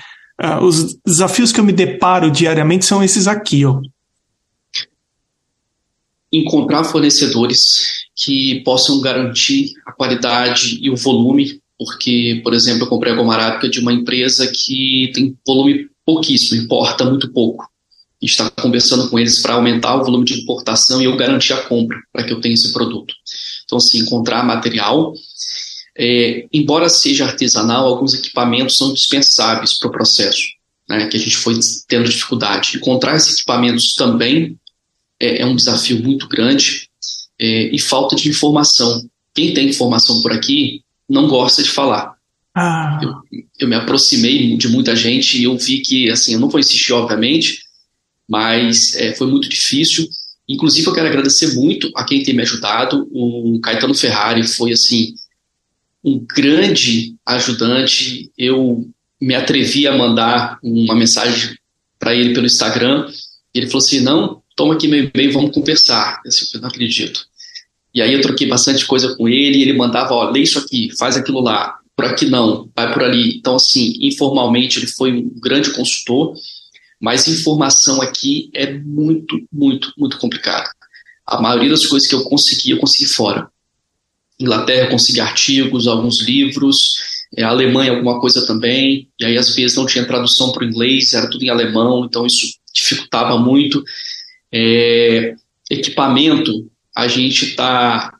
[0.43, 3.81] uh, os desafios que eu me deparo diariamente são esses aqui, ó.
[6.33, 13.13] Encontrar fornecedores que possam garantir a qualidade e o volume, porque, por exemplo, eu comprei
[13.13, 17.70] a goma arábica de uma empresa que tem volume pouquíssimo, importa muito pouco.
[18.21, 21.63] E está conversando com eles para aumentar o volume de importação e eu garantir a
[21.63, 23.15] compra para que eu tenha esse produto.
[23.65, 25.15] Então, assim, encontrar material.
[25.97, 30.43] É, embora seja artesanal, alguns equipamentos são dispensáveis para o processo,
[30.89, 32.77] né, que a gente foi tendo dificuldade.
[32.77, 34.59] Encontrar esses equipamentos também
[35.19, 36.89] é, é um desafio muito grande
[37.39, 39.03] é, e falta de informação.
[39.35, 42.15] Quem tem informação por aqui não gosta de falar.
[42.55, 42.99] Ah.
[43.03, 43.15] Eu,
[43.61, 46.93] eu, me aproximei de muita gente e eu vi que, assim, eu não vou insistir,
[46.93, 47.63] obviamente,
[48.31, 50.09] mas é, foi muito difícil.
[50.49, 53.09] Inclusive, eu quero agradecer muito a quem tem me ajudado.
[53.11, 55.15] O Caetano Ferrari foi, assim,
[56.05, 58.31] um grande ajudante.
[58.39, 58.89] Eu
[59.21, 61.57] me atrevi a mandar uma mensagem
[61.99, 63.11] para ele pelo Instagram.
[63.53, 66.21] Ele falou assim: não, toma aqui meu e-mail, vamos conversar.
[66.25, 67.27] Eu, assim, não acredito.
[67.93, 70.91] E aí eu troquei bastante coisa com ele, e ele mandava, ó, lê isso aqui,
[70.97, 73.37] faz aquilo lá, por aqui não, vai por ali.
[73.37, 76.35] Então, assim, informalmente ele foi um grande consultor
[77.01, 80.69] mas informação aqui é muito, muito, muito complicado.
[81.27, 83.49] A maioria das coisas que eu consegui, eu consegui fora.
[84.39, 86.77] Inglaterra, eu consegui artigos, alguns livros,
[87.37, 91.15] é, Alemanha, alguma coisa também, e aí às vezes não tinha tradução para o inglês,
[91.15, 93.83] era tudo em alemão, então isso dificultava muito.
[94.53, 95.35] É,
[95.71, 98.13] equipamento, a gente está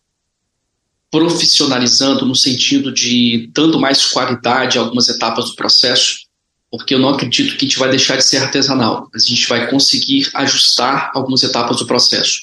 [1.11, 6.30] profissionalizando no sentido de dando mais qualidade a algumas etapas do processo
[6.71, 9.49] porque eu não acredito que a gente vai deixar de ser artesanal, mas a gente
[9.49, 12.43] vai conseguir ajustar algumas etapas do processo.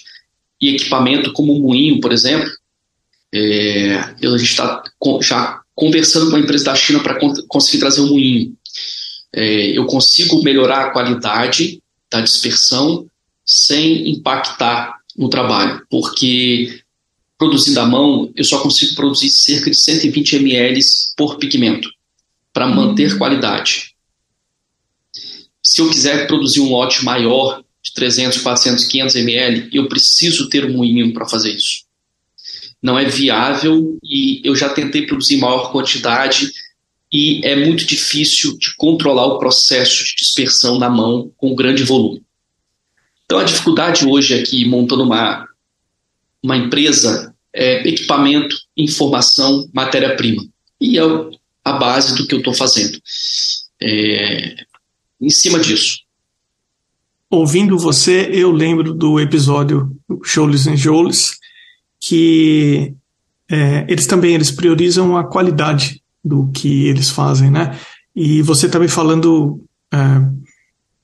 [0.62, 2.50] E equipamento como o moinho, por exemplo,
[3.34, 4.84] é, a gente está
[5.22, 8.54] já conversando com a empresa da China para conseguir trazer um moinho.
[9.34, 13.06] É, eu consigo melhorar a qualidade da dispersão
[13.46, 16.82] sem impactar no trabalho, porque
[17.38, 20.80] produzindo à mão, eu só consigo produzir cerca de 120 ml
[21.16, 21.90] por pigmento
[22.52, 23.18] para manter hum.
[23.18, 23.94] qualidade.
[25.68, 30.64] Se eu quiser produzir um lote maior, de 300, 400, 500 ml, eu preciso ter
[30.64, 31.84] um moinho para fazer isso.
[32.82, 36.54] Não é viável e eu já tentei produzir maior quantidade
[37.12, 42.24] e é muito difícil de controlar o processo de dispersão na mão com grande volume.
[43.26, 45.46] Então a dificuldade hoje aqui montando uma,
[46.42, 50.48] uma empresa é equipamento, informação, matéria-prima.
[50.80, 51.02] E é
[51.66, 52.98] a base do que eu estou fazendo.
[53.82, 54.66] É,
[55.20, 56.00] em cima disso.
[57.30, 61.38] Ouvindo você, eu lembro do episódio Shows and Joules,
[62.00, 62.94] que
[63.50, 67.78] é, eles também eles priorizam a qualidade do que eles fazem, né?
[68.16, 69.62] E você também falando
[69.94, 69.98] é,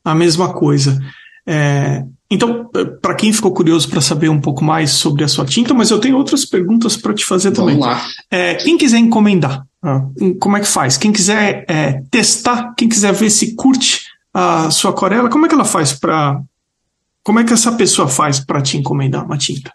[0.03, 0.99] a mesma coisa.
[1.45, 2.69] É, então,
[3.01, 5.99] para quem ficou curioso para saber um pouco mais sobre a sua tinta, mas eu
[5.99, 7.77] tenho outras perguntas para te fazer Vamos também.
[7.77, 8.03] Lá.
[8.31, 10.01] É, quem quiser encomendar, ah,
[10.39, 10.97] como é que faz?
[10.97, 14.01] Quem quiser é, testar, quem quiser ver se curte
[14.33, 16.41] a sua aquarela, como é que ela faz para.
[17.21, 19.71] Como é que essa pessoa faz para te encomendar uma tinta?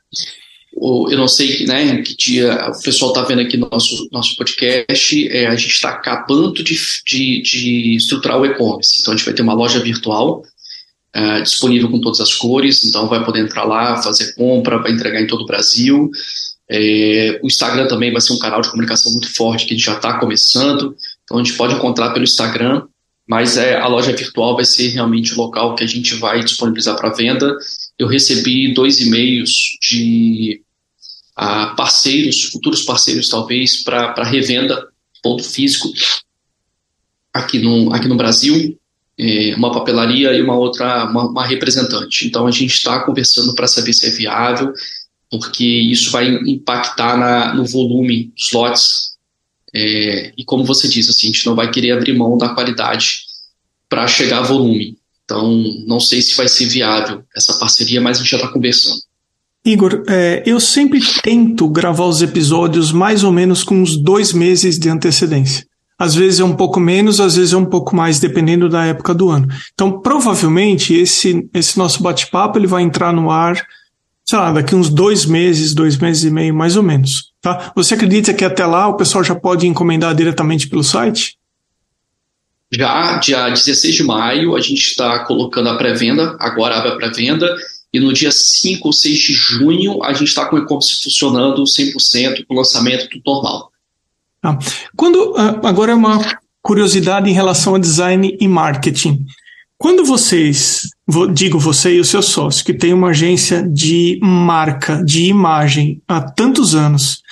[0.80, 5.28] Eu não sei né, que dia o pessoal está vendo aqui no nosso, nosso podcast,
[5.28, 9.00] é, a gente está acabando de, de, de estruturar o e-commerce.
[9.00, 10.42] Então a gente vai ter uma loja virtual
[11.18, 15.20] é, disponível com todas as cores, então vai poder entrar lá, fazer compra, vai entregar
[15.20, 16.12] em todo o Brasil.
[16.70, 19.84] É, o Instagram também vai ser um canal de comunicação muito forte que a gente
[19.86, 20.94] já está começando.
[21.24, 22.84] Então a gente pode encontrar pelo Instagram,
[23.26, 26.96] mas é, a loja virtual vai ser realmente o local que a gente vai disponibilizar
[26.96, 27.52] para venda.
[27.98, 29.50] Eu recebi dois e-mails
[29.82, 30.62] de
[31.76, 34.86] parceiros, futuros parceiros talvez, para revenda,
[35.20, 35.88] ponto físico,
[37.32, 38.78] aqui no, aqui no Brasil,
[39.18, 42.26] é, uma papelaria e uma outra, uma, uma representante.
[42.26, 44.72] Então a gente está conversando para saber se é viável,
[45.30, 49.08] porque isso vai impactar na, no volume dos lotes.
[49.74, 53.22] É, e como você disse, assim, a gente não vai querer abrir mão da qualidade
[53.88, 54.96] para chegar a volume.
[55.24, 55.52] Então,
[55.86, 58.98] não sei se vai ser viável essa parceria, mas a gente já está conversando.
[59.64, 64.78] Igor, é, eu sempre tento gravar os episódios mais ou menos com uns dois meses
[64.78, 65.67] de antecedência.
[65.98, 69.12] Às vezes é um pouco menos, às vezes é um pouco mais, dependendo da época
[69.12, 69.48] do ano.
[69.74, 73.60] Então, provavelmente, esse, esse nosso bate-papo ele vai entrar no ar,
[74.24, 77.32] sei lá, daqui uns dois meses, dois meses e meio, mais ou menos.
[77.40, 77.72] Tá?
[77.74, 81.36] Você acredita que até lá o pessoal já pode encomendar diretamente pelo site?
[82.70, 87.56] Já, dia 16 de maio, a gente está colocando a pré-venda, agora abre a pré-venda,
[87.92, 91.64] e no dia 5 ou 6 de junho a gente está com o e-commerce funcionando
[91.64, 93.67] 100%, com o lançamento tudo normal.
[94.48, 94.58] Ah,
[94.96, 96.18] quando ah, agora é uma
[96.62, 99.24] curiosidade em relação a design e marketing.
[99.78, 100.82] Quando vocês,
[101.32, 106.20] digo você e o seu sócio, que tem uma agência de marca, de imagem há
[106.20, 107.22] tantos anos,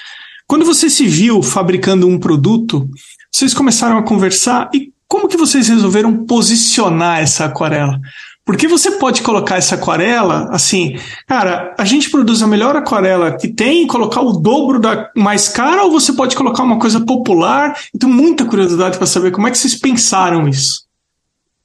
[0.47, 2.89] quando você se viu fabricando um produto,
[3.33, 8.01] vocês começaram a conversar e como que vocês resolveram posicionar essa aquarela?
[8.47, 13.49] Porque você pode colocar essa aquarela, assim, cara, a gente produz a melhor aquarela que
[13.49, 17.77] tem colocar o dobro da mais cara, ou você pode colocar uma coisa popular?
[17.93, 20.87] Então, muita curiosidade para saber como é que vocês pensaram isso.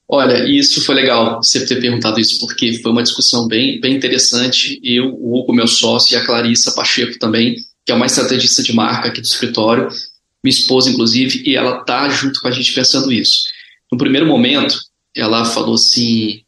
[0.09, 4.79] Olha, isso foi legal você ter perguntado isso, porque foi uma discussão bem, bem interessante.
[4.83, 8.73] Eu, o Hugo, meu sócio, e a Clarissa Pacheco também, que é uma estrategista de
[8.73, 9.87] marca aqui do escritório,
[10.43, 13.43] minha esposa, inclusive, e ela tá junto com a gente pensando isso.
[13.91, 14.79] No primeiro momento,
[15.15, 16.41] ela falou assim,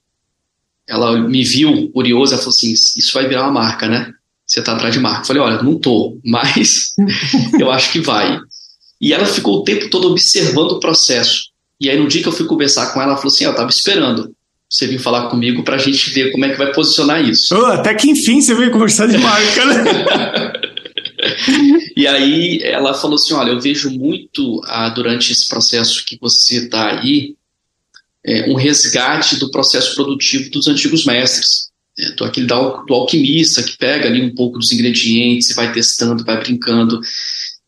[0.93, 4.12] ela me viu curiosa, ela falou assim, isso vai virar uma marca, né?
[4.45, 5.21] Você tá atrás de marca.
[5.21, 6.93] Eu falei, olha, não tô, mas
[7.60, 8.39] eu acho que vai.
[9.01, 11.49] E ela ficou o tempo todo observando o processo.
[11.79, 13.69] E aí no dia que eu fui conversar com ela, ela falou assim, eu tava
[13.69, 14.34] esperando
[14.69, 17.56] você vir falar comigo para a gente ver como é que vai posicionar isso.
[17.56, 20.53] Oh, até que enfim você veio conversar de marca, né?
[21.95, 26.65] e aí ela falou assim, olha, eu vejo muito ah, durante esse processo que você
[26.65, 27.36] está aí,
[28.25, 31.71] é, um resgate do processo produtivo dos antigos mestres.
[31.99, 36.23] É, do, aquele do, do alquimista que pega ali um pouco dos ingredientes vai testando,
[36.23, 36.99] vai brincando.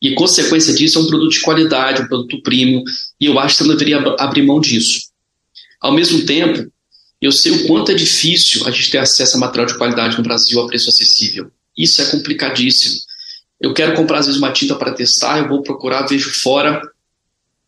[0.01, 2.83] E consequência disso é um produto de qualidade, um produto premium,
[3.19, 5.09] e eu acho que você não deveria abrir mão disso.
[5.81, 6.71] Ao mesmo tempo,
[7.21, 10.23] eu sei o quanto é difícil a gente ter acesso a material de qualidade no
[10.23, 11.51] Brasil a preço acessível.
[11.77, 12.99] Isso é complicadíssimo.
[13.59, 16.81] Eu quero comprar, às vezes, uma tinta para testar, eu vou procurar, vejo fora,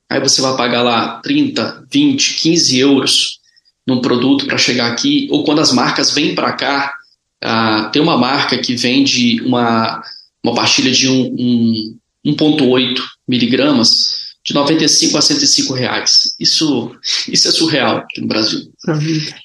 [0.10, 3.40] aí você vai pagar lá 30, 20, 15 euros
[3.86, 6.94] num produto para chegar aqui, ou quando as marcas vêm para cá,
[7.42, 10.02] ah, tem uma marca que vende uma,
[10.44, 16.36] uma pastilha de um, um 1,8 miligramas de 95 a 105 reais.
[16.40, 16.92] Isso,
[17.30, 18.72] isso é surreal aqui no Brasil.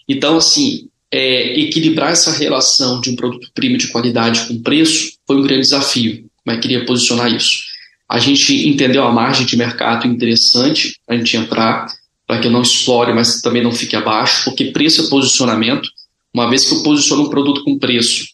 [0.09, 5.37] Então, assim, é, equilibrar essa relação de um produto primo de qualidade com preço foi
[5.37, 7.72] um grande desafio como é que queria posicionar isso.
[8.12, 11.87] A gente entendeu a margem de mercado interessante a gente entrar,
[12.27, 15.88] para que não explore, mas também não fique abaixo, porque preço é posicionamento.
[16.35, 18.27] Uma vez que eu posiciono um produto com preço,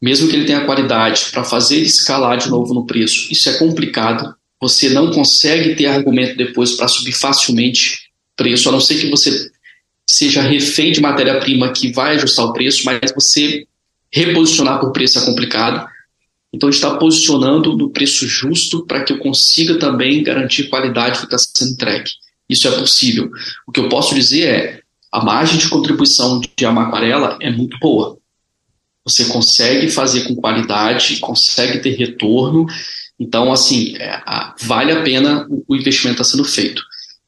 [0.00, 3.58] mesmo que ele tenha qualidade, para fazer ele escalar de novo no preço, isso é
[3.58, 4.34] complicado.
[4.58, 9.50] Você não consegue ter argumento depois para subir facilmente preço, a não ser que você
[10.06, 13.66] seja refém de matéria-prima que vai ajustar o preço, mas você
[14.10, 15.92] reposicionar por preço é complicado.
[16.54, 21.34] Então, está posicionando no preço justo para que eu consiga também garantir qualidade do que
[21.34, 22.12] está sendo entregue.
[22.48, 23.28] Isso é possível.
[23.66, 28.16] O que eu posso dizer é a margem de contribuição de Amaquarela é muito boa.
[29.04, 32.66] Você consegue fazer com qualidade, consegue ter retorno.
[33.18, 36.80] Então, assim, é, a, vale a pena o, o investimento está sendo feito.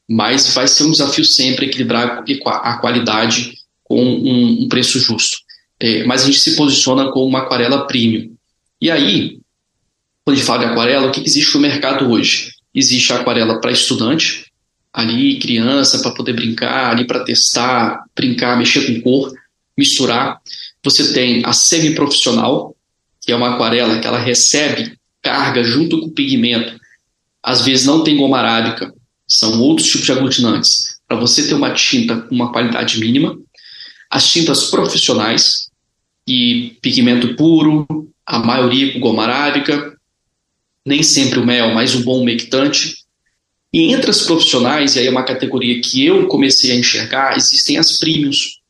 [0.09, 2.23] Mas vai ser um desafio sempre equilibrar
[2.63, 5.39] a qualidade com um, um preço justo.
[5.81, 8.36] É, mas a gente se posiciona como uma aquarela premium.
[8.81, 9.39] E aí,
[10.25, 12.53] quando a gente fala de aquarela, o que existe no mercado hoje?
[12.75, 14.53] Existe a aquarela para estudante,
[14.93, 19.33] ali criança para poder brincar, ali para testar, brincar, mexer com cor,
[19.77, 20.41] misturar.
[20.83, 22.77] Você tem a semi-profissional,
[23.23, 26.79] que é uma aquarela que ela recebe carga junto com o pigmento.
[27.43, 28.93] Às vezes não tem goma arábica,
[29.27, 30.99] são outros tipos de aglutinantes.
[31.09, 33.37] Para você ter uma tinta com uma qualidade mínima.
[34.11, 35.67] As tintas profissionais,
[36.29, 37.87] e pigmento puro,
[38.27, 39.97] a maioria com goma arábica,
[40.85, 42.95] nem sempre o mel, mas um bom umectante.
[43.73, 47.79] E entre as profissionais, e aí é uma categoria que eu comecei a enxergar, existem
[47.79, 48.61] as premiums,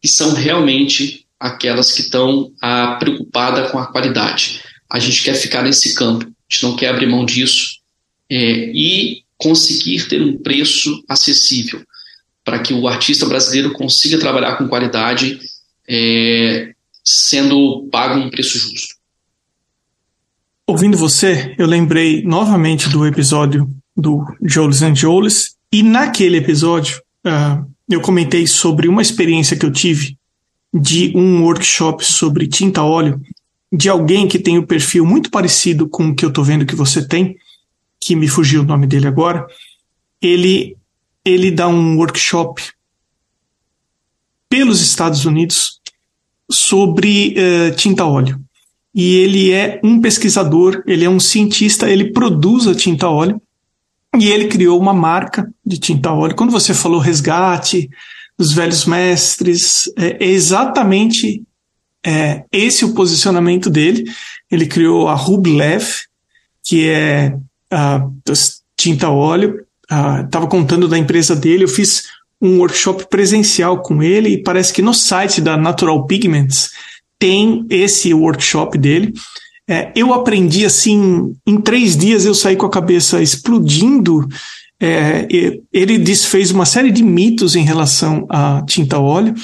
[0.00, 4.62] que são realmente aquelas que estão ah, preocupadas com a qualidade.
[4.90, 7.76] A gente quer ficar nesse campo, a gente não quer abrir mão disso
[8.30, 11.82] é, e conseguir ter um preço acessível
[12.44, 15.40] para que o artista brasileiro consiga trabalhar com qualidade,
[15.88, 16.72] é,
[17.04, 18.95] sendo pago um preço justo.
[20.68, 24.94] Ouvindo você, eu lembrei novamente do episódio do Jolis and
[25.72, 30.18] e naquele episódio uh, eu comentei sobre uma experiência que eu tive
[30.74, 33.20] de um workshop sobre tinta óleo
[33.72, 36.66] de alguém que tem o um perfil muito parecido com o que eu estou vendo
[36.66, 37.36] que você tem,
[38.00, 39.46] que me fugiu o nome dele agora.
[40.20, 40.76] Ele,
[41.24, 42.60] ele dá um workshop
[44.48, 45.80] pelos Estados Unidos
[46.50, 48.44] sobre uh, tinta óleo.
[48.96, 53.38] E ele é um pesquisador, ele é um cientista, ele produz a tinta óleo
[54.18, 56.34] e ele criou uma marca de tinta óleo.
[56.34, 57.90] Quando você falou resgate
[58.38, 61.42] dos velhos mestres, é, é exatamente
[62.02, 64.04] é, esse o posicionamento dele.
[64.50, 65.84] Ele criou a Rublev,
[66.64, 67.36] que é
[67.70, 68.08] a
[68.74, 69.62] tinta óleo.
[70.24, 71.64] Estava contando da empresa dele.
[71.64, 72.04] Eu fiz
[72.40, 76.70] um workshop presencial com ele e parece que no site da Natural Pigments
[77.18, 79.12] tem esse workshop dele.
[79.68, 84.26] É, eu aprendi assim, em três dias eu saí com a cabeça explodindo.
[84.78, 85.26] É,
[85.72, 89.34] ele desfez uma série de mitos em relação à tinta óleo,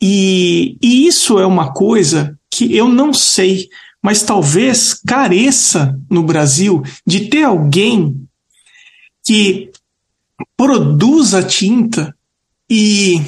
[0.00, 3.68] e, e isso é uma coisa que eu não sei,
[4.02, 8.26] mas talvez careça no Brasil de ter alguém
[9.24, 9.70] que
[10.56, 12.14] produza tinta
[12.68, 13.20] e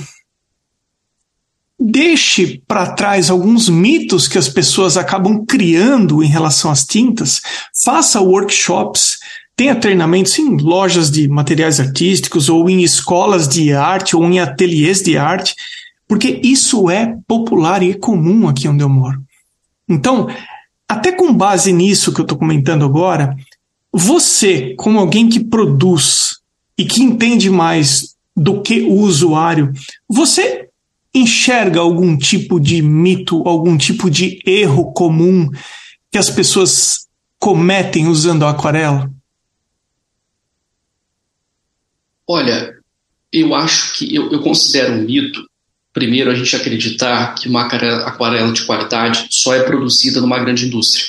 [1.79, 7.41] deixe para trás alguns mitos que as pessoas acabam criando em relação às tintas,
[7.85, 9.19] faça workshops,
[9.55, 15.03] tenha treinamentos em lojas de materiais artísticos ou em escolas de arte ou em ateliês
[15.03, 15.55] de arte,
[16.09, 19.21] porque isso é popular e comum aqui onde eu moro.
[19.89, 20.29] Então,
[20.89, 23.37] até com base nisso que eu estou comentando agora,
[23.93, 26.37] você, como alguém que produz
[26.79, 29.73] e que entende mais do que o usuário,
[30.09, 30.66] você
[31.19, 35.49] enxerga algum tipo de mito, algum tipo de erro comum
[36.11, 37.07] que as pessoas
[37.39, 39.11] cometem usando a aquarela?
[42.29, 42.75] Olha,
[43.33, 45.45] eu acho que eu, eu considero um mito,
[45.93, 51.07] primeiro, a gente acreditar que uma aquarela de qualidade só é produzida numa grande indústria.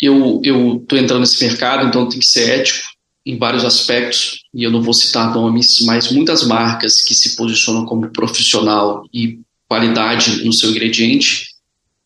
[0.00, 2.95] Eu estou entrando nesse mercado, então tem que ser ético
[3.26, 7.84] em vários aspectos, e eu não vou citar nomes, mas muitas marcas que se posicionam
[7.84, 11.48] como profissional e qualidade no seu ingrediente.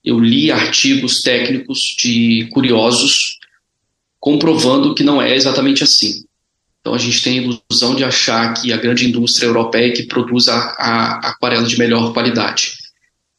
[0.02, 3.38] Eu li artigos técnicos de curiosos
[4.18, 6.24] comprovando que não é exatamente assim.
[6.80, 10.48] Então a gente tem a ilusão de achar que a grande indústria europeia que produz
[10.48, 12.72] a, a aquarela de melhor qualidade.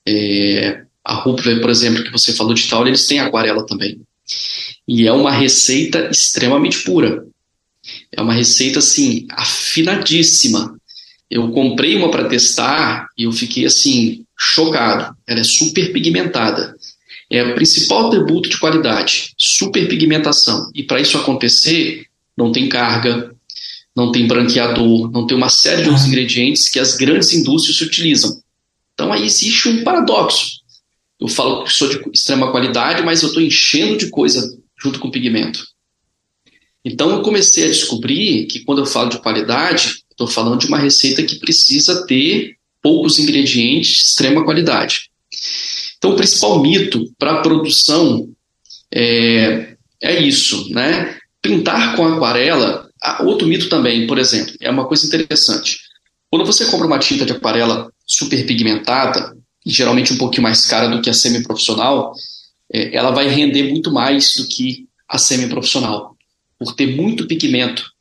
[0.07, 3.99] É, a Rupler, por exemplo, que você falou de tal, eles têm aquarela também.
[4.87, 7.25] E é uma receita extremamente pura.
[8.11, 10.75] É uma receita assim afinadíssima.
[11.29, 15.15] Eu comprei uma para testar e eu fiquei assim chocado.
[15.25, 16.75] Ela é super pigmentada.
[17.29, 20.69] É o principal atributo de qualidade, super pigmentação.
[20.75, 22.05] E para isso acontecer,
[22.37, 23.33] não tem carga,
[23.95, 26.09] não tem branqueador, não tem uma série de outros ah.
[26.09, 28.41] ingredientes que as grandes indústrias utilizam.
[28.93, 30.59] Então aí existe um paradoxo.
[31.19, 35.07] Eu falo que sou de extrema qualidade, mas eu estou enchendo de coisa junto com
[35.07, 35.65] o pigmento.
[36.83, 40.79] Então eu comecei a descobrir que quando eu falo de qualidade, estou falando de uma
[40.79, 45.09] receita que precisa ter poucos ingredientes extrema qualidade.
[45.97, 48.27] Então o principal mito para a produção
[48.91, 51.17] é, é isso, né?
[51.41, 52.89] Pintar com aquarela,
[53.21, 55.79] outro mito também, por exemplo, é uma coisa interessante.
[56.29, 61.01] Quando você compra uma tinta de aquarela super pigmentada, geralmente um pouquinho mais cara do
[61.01, 62.13] que a semi-profissional,
[62.73, 66.15] é, ela vai render muito mais do que a semi-profissional
[66.61, 67.91] por ter muito pigmento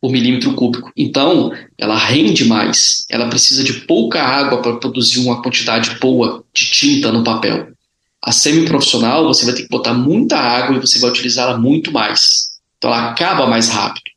[0.00, 0.90] por milímetro cúbico.
[0.96, 6.72] Então, ela rende mais, ela precisa de pouca água para produzir uma quantidade boa de
[6.72, 7.68] tinta no papel.
[8.20, 12.58] A semi-profissional, você vai ter que botar muita água e você vai utilizá-la muito mais.
[12.78, 14.10] Então, ela acaba mais rápido.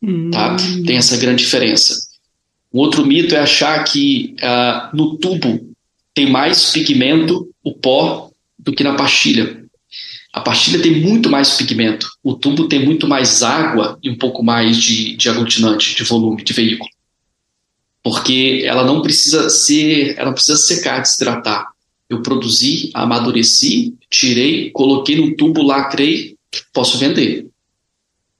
[0.00, 0.30] Hum.
[0.30, 0.56] Tá?
[0.86, 1.96] Tem essa grande diferença.
[2.72, 5.74] Um outro mito é achar que uh, no tubo
[6.14, 9.61] tem mais pigmento, o pó, do que na pastilha.
[10.32, 14.42] A pastilha tem muito mais pigmento, o tubo tem muito mais água e um pouco
[14.42, 16.88] mais de, de aglutinante, de volume, de veículo.
[18.02, 21.66] Porque ela não precisa ser, ela precisa secar, desidratar.
[22.08, 26.36] Eu produzi, amadureci, tirei, coloquei no tubo, lacrei,
[26.72, 27.46] posso vender.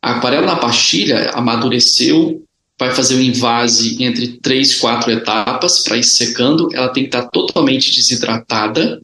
[0.00, 2.42] A aquarela na pastilha amadureceu,
[2.78, 6.68] vai fazer um invase entre três, quatro etapas para ir secando.
[6.74, 9.00] Ela tem que estar totalmente desidratada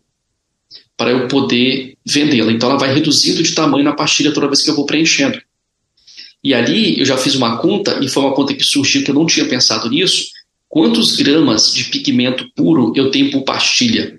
[0.98, 2.50] para eu poder vendê-la.
[2.50, 5.40] Então ela vai reduzindo de tamanho na pastilha toda vez que eu vou preenchendo.
[6.42, 9.14] E ali eu já fiz uma conta, e foi uma conta que surgiu que eu
[9.14, 10.26] não tinha pensado nisso.
[10.68, 14.18] Quantos gramas de pigmento puro eu tenho por pastilha?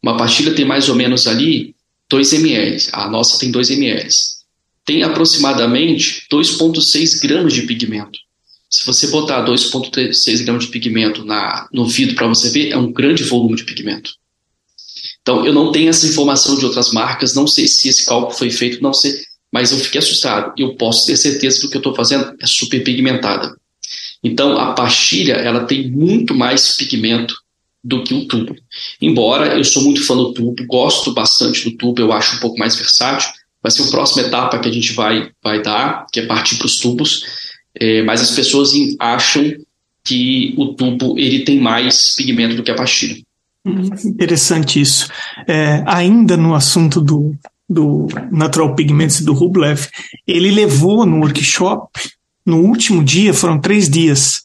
[0.00, 1.74] Uma pastilha tem mais ou menos ali
[2.08, 2.88] 2 ml.
[2.92, 4.08] A nossa tem 2 ml.
[4.86, 8.18] Tem aproximadamente 2,6 gramas de pigmento.
[8.70, 12.92] Se você botar 2,6 gramas de pigmento na, no vidro para você ver, é um
[12.92, 14.12] grande volume de pigmento.
[15.22, 18.50] Então, eu não tenho essa informação de outras marcas, não sei se esse cálculo foi
[18.50, 19.12] feito, não sei,
[19.52, 20.52] mas eu fiquei assustado.
[20.56, 23.54] Eu posso ter certeza que o que eu estou fazendo é super pigmentada.
[24.22, 27.34] Então, a pastilha, ela tem muito mais pigmento
[27.82, 28.54] do que o tubo.
[29.00, 32.58] Embora eu sou muito fã do tubo, gosto bastante do tubo, eu acho um pouco
[32.58, 33.30] mais versátil,
[33.62, 36.66] vai ser a próxima etapa que a gente vai, vai dar, que é partir para
[36.66, 37.24] os tubos,
[37.74, 39.54] é, mas as pessoas acham
[40.04, 43.22] que o tubo ele tem mais pigmento do que a pastilha.
[43.64, 45.08] Hum, interessante isso.
[45.46, 47.34] É, ainda no assunto do,
[47.68, 49.86] do Natural Pigments do Rublev,
[50.26, 51.88] ele levou no workshop,
[52.44, 54.44] no último dia, foram três dias,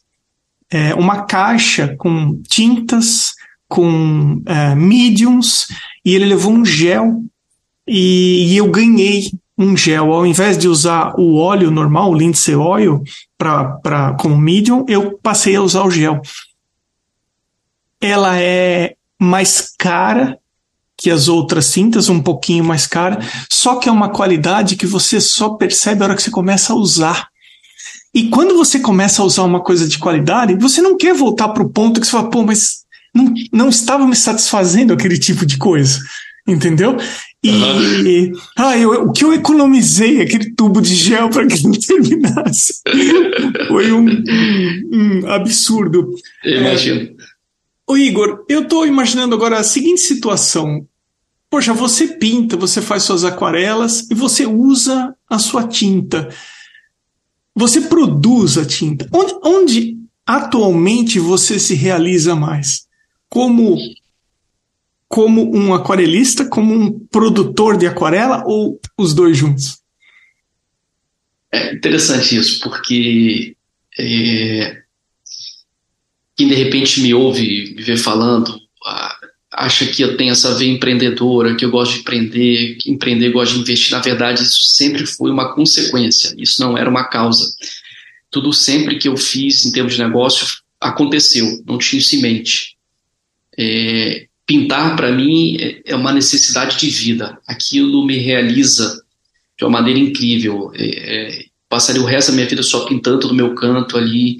[0.70, 3.34] é, uma caixa com tintas,
[3.68, 5.68] com é, mediums,
[6.04, 7.22] e ele levou um gel,
[7.86, 10.12] e, e eu ganhei um gel.
[10.12, 13.02] Ao invés de usar o óleo normal, o Lindsay Oil,
[13.38, 16.20] pra, pra, medium, eu passei a usar o gel.
[18.00, 20.38] Ela é mais cara
[20.96, 23.18] que as outras cintas, um pouquinho mais cara,
[23.50, 26.76] só que é uma qualidade que você só percebe a hora que você começa a
[26.76, 27.28] usar.
[28.14, 31.62] E quando você começa a usar uma coisa de qualidade, você não quer voltar para
[31.62, 35.58] o ponto que você fala, pô, mas não, não estava me satisfazendo aquele tipo de
[35.58, 35.98] coisa.
[36.48, 36.96] Entendeu?
[37.42, 38.32] E, uhum.
[38.56, 42.80] ah, eu, o que eu economizei aquele tubo de gel para que não terminasse
[43.68, 44.06] foi um,
[44.92, 46.14] um absurdo.
[46.44, 47.00] Imagino.
[47.00, 47.14] É,
[47.86, 50.86] Ô Igor, eu estou imaginando agora a seguinte situação.
[51.48, 56.28] Poxa, você pinta, você faz suas aquarelas e você usa a sua tinta.
[57.54, 59.08] Você produz a tinta.
[59.12, 62.86] Onde, onde atualmente você se realiza mais?
[63.28, 63.78] Como
[65.08, 69.80] como um aquarelista, como um produtor de aquarela ou os dois juntos?
[71.52, 73.56] É interessante isso, porque
[73.98, 74.82] é,
[76.36, 78.60] quem de repente me ouve, me vê falando,
[79.50, 83.54] acha que eu tenho essa veia empreendedora, que eu gosto de empreender, que empreender gosto
[83.54, 83.92] de investir.
[83.92, 87.44] Na verdade, isso sempre foi uma consequência, isso não era uma causa.
[88.30, 90.46] Tudo sempre que eu fiz em termos de negócio
[90.78, 92.76] aconteceu, não tinha isso em mente.
[93.58, 97.38] É, pintar, para mim, é, é uma necessidade de vida.
[97.46, 99.02] Aquilo me realiza
[99.56, 100.70] de uma maneira incrível.
[100.74, 104.38] É, é, passaria o resto da minha vida só pintando no meu canto ali,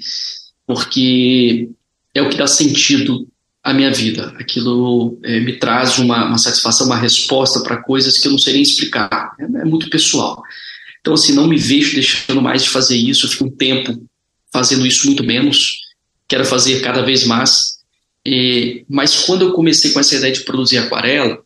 [0.67, 1.69] porque
[2.17, 3.27] é o que dá sentido
[3.63, 4.33] à minha vida.
[4.39, 8.53] Aquilo é, me traz uma, uma, satisfação, uma resposta para coisas que eu não sei
[8.53, 9.35] nem explicar.
[9.39, 10.41] É, é, muito pessoal.
[10.99, 13.25] Então, assim, não me vejo deixando mais de fazer isso.
[13.25, 14.01] Eu fico um tempo
[14.51, 15.77] fazendo isso muito menos.
[16.27, 17.77] Quero fazer cada vez mais.
[18.25, 21.41] É, mas quando eu comecei com essa ideia de produzir aquarela,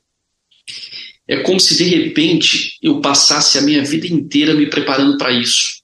[1.27, 5.81] é como se de repente eu passasse a minha vida inteira me preparando para isso.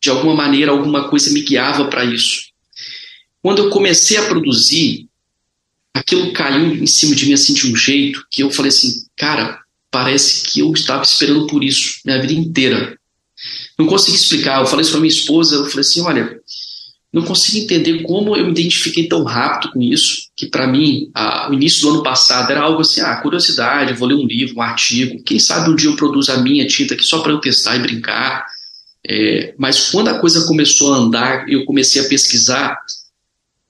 [0.00, 2.49] De alguma maneira, alguma coisa me guiava para isso.
[3.42, 5.08] Quando eu comecei a produzir,
[5.94, 9.60] aquilo caiu em cima de mim assim de um jeito que eu falei assim, cara,
[9.90, 12.98] parece que eu estava esperando por isso minha vida inteira.
[13.78, 14.60] Não consegui explicar.
[14.60, 16.38] Eu falei isso para minha esposa, eu falei assim, olha,
[17.12, 21.50] não consigo entender como eu me identifiquei tão rápido com isso, que para mim, a,
[21.50, 24.62] o início do ano passado era algo assim, ah, curiosidade, vou ler um livro, um
[24.62, 27.76] artigo, quem sabe um dia eu produzo a minha tinta aqui só para eu testar
[27.76, 28.46] e brincar.
[29.04, 32.78] É, mas quando a coisa começou a andar, eu comecei a pesquisar,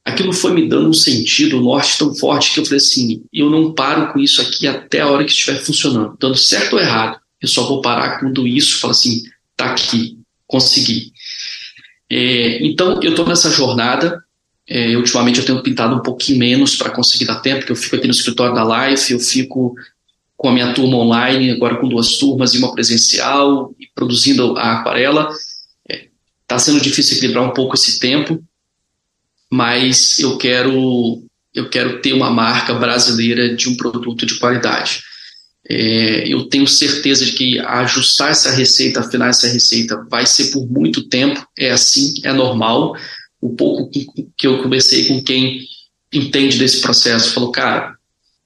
[0.05, 3.51] aquilo foi me dando um sentido, um norte tão forte que eu falei assim: eu
[3.51, 7.21] não paro com isso aqui até a hora que estiver funcionando, dando certo ou errado.
[7.41, 9.23] Eu só vou parar quando isso fala assim:
[9.57, 11.13] tá aqui, consegui.
[12.09, 14.23] É, então, eu estou nessa jornada.
[14.69, 17.97] É, ultimamente eu tenho pintado um pouquinho menos para conseguir dar tempo, porque eu fico
[17.97, 19.75] aqui no escritório da Life, eu fico
[20.37, 24.79] com a minha turma online, agora com duas turmas e uma presencial, e produzindo a
[24.79, 25.29] aquarela.
[25.89, 28.43] Está é, sendo difícil equilibrar um pouco esse tempo,
[29.51, 35.03] mas eu quero eu quero ter uma marca brasileira de um produto de qualidade.
[35.69, 40.67] É, eu tenho certeza de que ajustar essa receita, afinar essa receita, vai ser por
[40.71, 41.45] muito tempo.
[41.59, 42.97] É assim, é normal.
[43.41, 43.91] O pouco
[44.37, 45.61] que eu conversei com quem
[46.13, 47.95] entende desse processo falou, cara,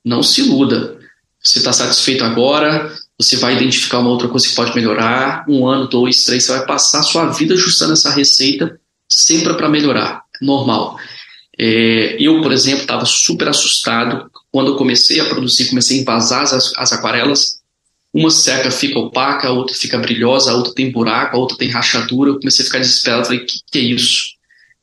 [0.05, 0.99] não se iluda.
[1.43, 5.45] Você está satisfeito agora, você vai identificar uma outra coisa que pode melhorar.
[5.47, 9.69] Um ano, dois, três, você vai passar a sua vida ajustando essa receita sempre para
[9.69, 10.97] melhorar normal.
[11.59, 16.43] É, eu, por exemplo, estava super assustado quando eu comecei a produzir, comecei a invasar
[16.43, 17.61] as, as aquarelas.
[18.13, 21.69] Uma seca fica opaca, a outra fica brilhosa, a outra tem buraco, a outra tem
[21.69, 22.31] rachadura.
[22.31, 23.25] Eu comecei a ficar desesperado.
[23.25, 24.35] Falei, o que, que é isso?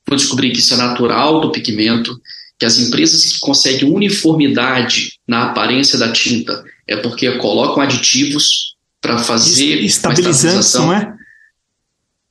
[0.05, 2.19] Vou descobrir que isso é natural do pigmento,
[2.59, 9.17] que as empresas que conseguem uniformidade na aparência da tinta é porque colocam aditivos para
[9.17, 11.13] fazer estabilizantes, não é?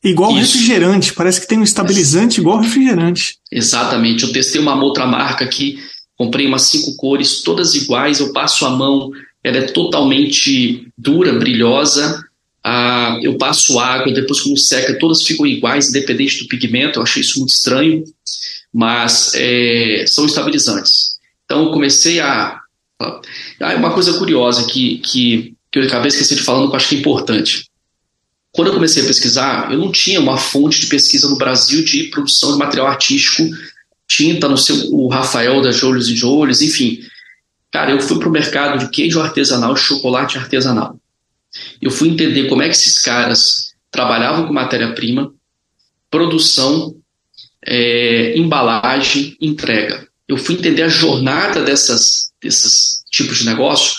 [0.03, 0.55] Igual Isso.
[0.55, 3.37] refrigerante, parece que tem um estabilizante igual refrigerante.
[3.53, 4.25] Exatamente.
[4.25, 5.79] Eu testei uma outra marca aqui
[6.21, 9.11] comprei umas cinco cores, todas iguais, eu passo a mão,
[9.43, 12.23] ela é totalmente dura, brilhosa,
[12.63, 17.23] ah, eu passo água, depois quando seca, todas ficam iguais, independente do pigmento, eu achei
[17.23, 18.05] isso muito estranho,
[18.71, 21.19] mas é, são estabilizantes.
[21.47, 22.61] Então eu comecei a...
[23.01, 26.89] Ah, uma coisa curiosa que, que, que eu acabei esquecendo de falando que eu acho
[26.91, 27.65] que é importante.
[28.53, 32.05] Quando eu comecei a pesquisar, eu não tinha uma fonte de pesquisa no Brasil de
[32.05, 33.49] produção de material artístico,
[34.09, 37.01] tinta, no seu, o Rafael da Jolhos e Jolhos, enfim.
[37.71, 40.99] Cara, eu fui para o mercado de queijo artesanal, chocolate artesanal.
[41.81, 45.33] Eu fui entender como é que esses caras trabalhavam com matéria-prima,
[46.11, 46.95] produção,
[47.65, 50.09] é, embalagem, entrega.
[50.27, 53.97] Eu fui entender a jornada dessas, desses tipos de negócio,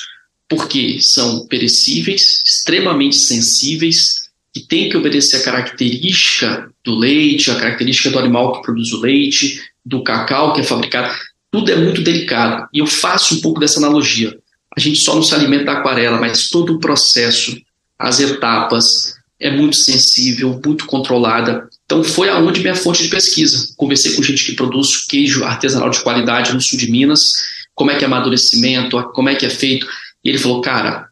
[0.47, 4.20] porque são perecíveis, extremamente sensíveis,
[4.53, 8.99] que tem que obedecer a característica do leite, a característica do animal que produz o
[8.99, 11.13] leite, do cacau que é fabricado.
[11.49, 12.67] Tudo é muito delicado.
[12.73, 14.37] E eu faço um pouco dessa analogia.
[14.75, 17.57] A gente só não se alimenta da aquarela, mas todo o processo,
[17.97, 21.67] as etapas, é muito sensível, muito controlada.
[21.85, 23.73] Então foi aonde minha fonte de pesquisa.
[23.75, 27.33] Conversei com gente que produz queijo artesanal de qualidade no sul de Minas,
[27.73, 29.87] como é que é amadurecimento, como é que é feito.
[30.23, 31.07] E ele falou, cara,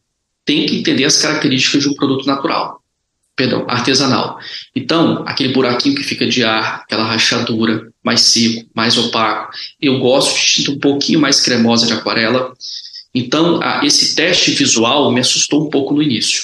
[0.45, 2.78] tem que entender as características de um produto natural
[3.39, 4.37] perdão, artesanal.
[4.75, 9.53] Então, aquele buraquinho que fica de ar, aquela rachadura, mais seco, mais opaco.
[9.81, 12.53] Eu gosto de tinta um pouquinho mais cremosa de aquarela.
[13.15, 16.43] Então, esse teste visual me assustou um pouco no início.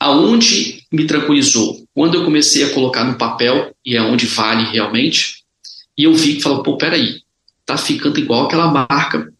[0.00, 1.86] Aonde me tranquilizou?
[1.94, 5.44] Quando eu comecei a colocar no papel, e é onde vale realmente,
[5.96, 7.20] e eu vi que falou, pô, peraí,
[7.64, 9.32] tá ficando igual aquela marca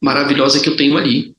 [0.00, 1.34] maravilhosa que eu tenho ali.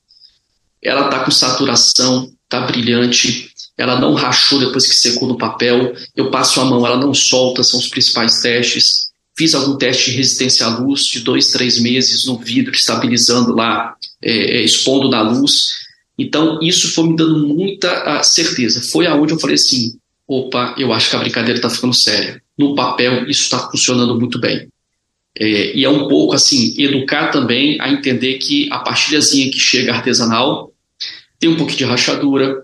[0.84, 3.49] Ela tá com saturação, tá brilhante,
[3.80, 7.63] ela não rachou depois que secou no papel, eu passo a mão, ela não solta,
[7.63, 9.07] são os principais testes.
[9.38, 13.95] Fiz algum teste de resistência à luz de dois, três meses no vidro, estabilizando lá,
[14.21, 15.69] é, é expondo na luz.
[16.17, 18.82] Então, isso foi me dando muita certeza.
[18.82, 22.41] Foi aonde eu falei assim: opa, eu acho que a brincadeira está ficando séria.
[22.57, 24.67] No papel, isso está funcionando muito bem.
[25.39, 29.93] É, e é um pouco assim, educar também a entender que a pastilhazinha que chega
[29.93, 30.73] artesanal
[31.39, 32.61] tem um pouquinho de rachadura,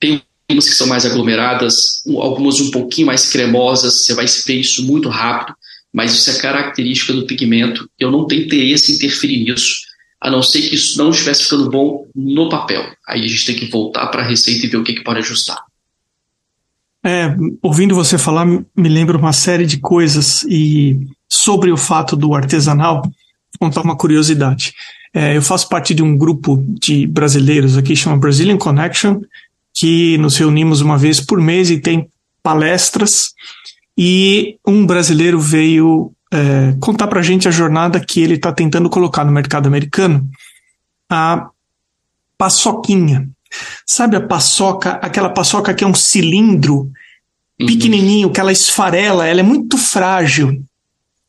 [0.00, 5.08] tem que são mais aglomeradas, algumas um pouquinho mais cremosas, você vai ver isso muito
[5.08, 5.56] rápido,
[5.92, 7.88] mas isso é característica do pigmento.
[7.98, 9.82] Eu não tenho interesse em interferir nisso,
[10.20, 12.84] a não ser que isso não estivesse ficando bom no papel.
[13.08, 15.18] Aí a gente tem que voltar para a receita e ver o que, que pode
[15.18, 15.58] ajustar.
[17.04, 22.34] É, ouvindo você falar, me lembra uma série de coisas e sobre o fato do
[22.34, 23.02] artesanal,
[23.58, 24.74] contar uma curiosidade.
[25.14, 29.20] É, eu faço parte de um grupo de brasileiros aqui, chama Brazilian Connection,
[29.76, 32.08] que nos reunimos uma vez por mês e tem
[32.42, 33.34] palestras.
[33.96, 38.88] E um brasileiro veio é, contar para a gente a jornada que ele está tentando
[38.88, 40.26] colocar no mercado americano.
[41.10, 41.48] A
[42.38, 43.28] paçoquinha.
[43.86, 46.90] Sabe a paçoca, aquela paçoca que é um cilindro
[47.60, 47.66] uhum.
[47.66, 50.62] pequenininho, que ela esfarela, ela é muito frágil.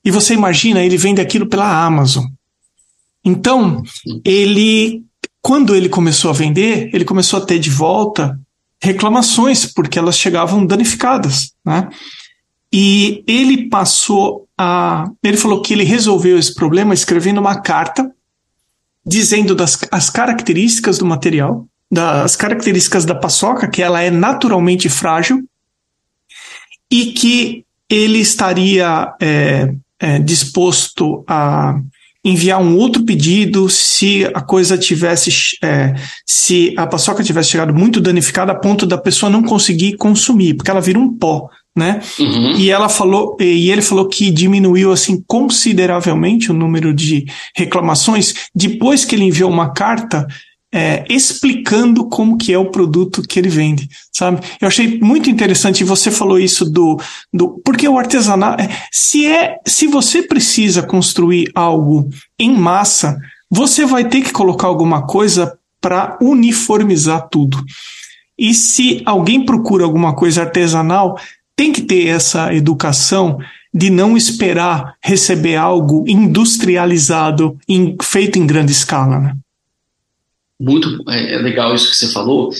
[0.03, 2.25] E você imagina, ele vende aquilo pela Amazon.
[3.23, 3.83] Então,
[4.23, 5.03] ele
[5.47, 8.37] quando ele começou a vender, ele começou a ter de volta
[8.81, 11.53] reclamações, porque elas chegavam danificadas.
[11.63, 11.87] Né?
[12.69, 15.05] E ele passou a.
[15.23, 18.11] Ele falou que ele resolveu esse problema escrevendo uma carta
[19.05, 25.47] dizendo das as características do material, das características da paçoca, que ela é naturalmente frágil,
[26.91, 31.79] e que ele estaria é, é, disposto a
[32.27, 35.31] enviar um outro pedido se a coisa tivesse,
[35.63, 40.53] é, se a paçoca tivesse chegado muito danificada a ponto da pessoa não conseguir consumir,
[40.53, 42.01] porque ela vira um pó, né?
[42.19, 42.57] Uhum.
[42.57, 47.25] E ela falou, e ele falou que diminuiu assim consideravelmente o número de
[47.55, 50.27] reclamações depois que ele enviou uma carta
[50.73, 54.41] é, explicando como que é o produto que ele vende, sabe?
[54.59, 56.99] Eu achei muito interessante, você falou isso do,
[57.33, 62.09] do porque o artesanato, é, se é, se você precisa construir algo
[62.39, 63.17] em massa,
[63.49, 67.63] você vai ter que colocar alguma coisa para uniformizar tudo.
[68.37, 71.17] E se alguém procura alguma coisa artesanal,
[71.55, 73.39] tem que ter essa educação
[73.73, 79.33] de não esperar receber algo industrializado, em, feito em grande escala, né?
[80.59, 82.51] Muito é, é, legal isso que você falou.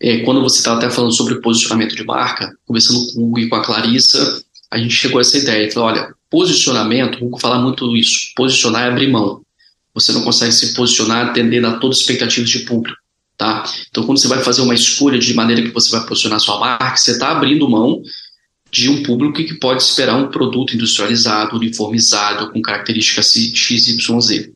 [0.00, 3.48] É, quando você estava até falando sobre posicionamento de marca, conversando com o Hugo e
[3.48, 5.70] com a Clarissa, a gente chegou a essa ideia.
[5.70, 9.42] Falou, olha, posicionamento, o Hugo fala muito isso, posicionar é abrir mão.
[9.94, 12.98] Você não consegue se posicionar atendendo a todas as expectativas de público.
[13.36, 13.64] Tá?
[13.90, 16.96] Então, quando você vai fazer uma escolha de maneira que você vai posicionar sua marca,
[16.96, 18.02] você está abrindo mão
[18.70, 24.50] de um público que pode esperar um produto industrializado, uniformizado, com características XYZ.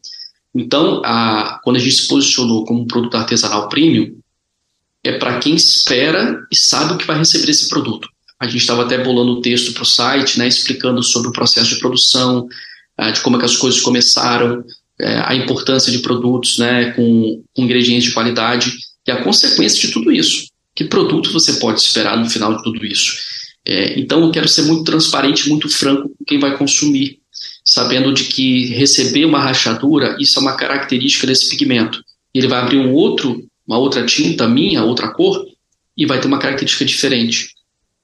[0.58, 4.18] Então, a, quando a gente se posicionou como produto artesanal premium,
[5.04, 8.08] é para quem espera e sabe o que vai receber esse produto.
[8.38, 11.74] A gente estava até bolando o texto para o site, né, explicando sobre o processo
[11.74, 12.48] de produção,
[13.12, 17.62] de como é que as coisas começaram, uh, a importância de produtos né, com, com
[17.62, 18.72] ingredientes de qualidade
[19.06, 20.48] e a consequência de tudo isso.
[20.74, 23.16] Que produto você pode esperar no final de tudo isso?
[23.64, 27.18] É, então, eu quero ser muito transparente, muito franco com quem vai consumir,
[27.66, 32.00] sabendo de que receber uma rachadura, isso é uma característica desse pigmento.
[32.32, 35.44] Ele vai abrir um outro, uma outra tinta minha, outra cor,
[35.96, 37.50] e vai ter uma característica diferente.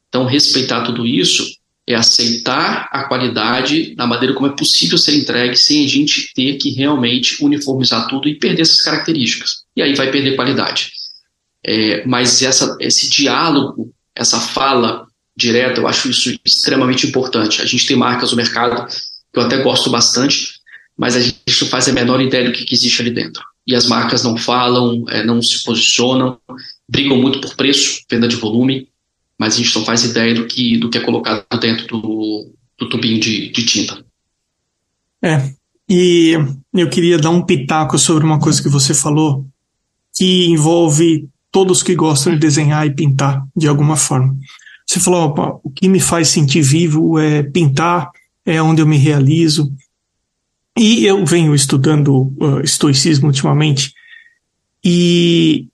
[0.08, 1.46] Então, respeitar tudo isso
[1.86, 6.56] é aceitar a qualidade da maneira como é possível ser entregue sem a gente ter
[6.56, 9.62] que realmente uniformizar tudo e perder essas características.
[9.76, 10.90] E aí vai perder qualidade.
[11.64, 15.06] É, mas essa, esse diálogo, essa fala
[15.36, 17.62] direta, eu acho isso extremamente importante.
[17.62, 18.86] A gente tem marcas no mercado
[19.32, 20.60] que eu até gosto bastante,
[20.96, 23.42] mas a gente não faz a menor ideia do que, que existe ali dentro.
[23.66, 26.38] E as marcas não falam, é, não se posicionam,
[26.88, 28.88] brigam muito por preço, venda de volume,
[29.38, 32.88] mas a gente não faz ideia do que, do que é colocado dentro do, do
[32.88, 34.04] tubinho de, de tinta.
[35.22, 35.52] É,
[35.88, 36.36] e
[36.74, 39.46] eu queria dar um pitaco sobre uma coisa que você falou,
[40.14, 44.36] que envolve todos que gostam de desenhar e pintar de alguma forma.
[44.86, 48.10] Você falou, opa, o que me faz sentir vivo é pintar,
[48.44, 49.72] é onde eu me realizo.
[50.76, 53.92] E eu venho estudando uh, estoicismo ultimamente,
[54.84, 55.68] e,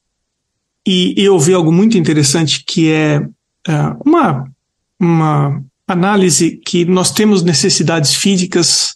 [0.87, 4.51] e eu vi algo muito interessante que é uh, uma,
[4.99, 8.95] uma análise que nós temos necessidades físicas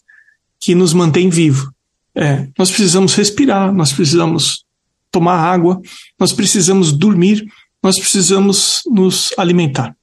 [0.60, 1.72] que nos mantêm vivo.
[2.14, 4.64] É, nós precisamos respirar, nós precisamos
[5.10, 5.80] tomar água,
[6.18, 7.46] nós precisamos dormir,
[7.82, 9.96] nós precisamos nos alimentar.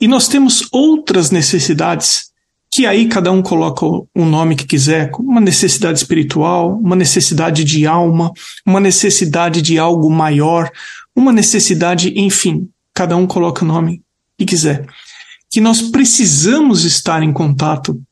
[0.00, 2.32] E nós temos outras necessidades
[2.74, 7.86] que aí cada um coloca o nome que quiser, uma necessidade espiritual, uma necessidade de
[7.86, 8.32] alma,
[8.66, 10.68] uma necessidade de algo maior,
[11.14, 14.02] uma necessidade, enfim, cada um coloca o nome
[14.36, 14.84] que quiser.
[15.48, 18.02] Que nós precisamos estar em contato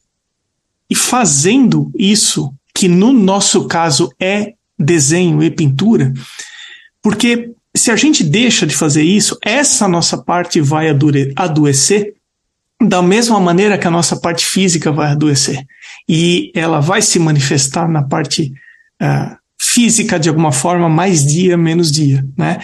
[0.88, 6.12] e fazendo isso, que no nosso caso é desenho e pintura,
[7.02, 10.86] porque se a gente deixa de fazer isso, essa nossa parte vai
[11.34, 12.14] adoecer
[12.86, 15.64] da mesma maneira que a nossa parte física vai adoecer.
[16.08, 18.52] E ela vai se manifestar na parte
[19.00, 22.26] uh, física de alguma forma, mais dia, menos dia.
[22.36, 22.58] Né?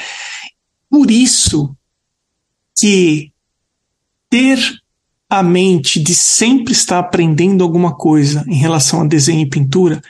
[0.90, 1.74] Por isso
[2.76, 3.32] que
[4.30, 4.58] ter
[5.30, 10.00] a mente de sempre estar aprendendo alguma coisa em relação a desenho e pintura,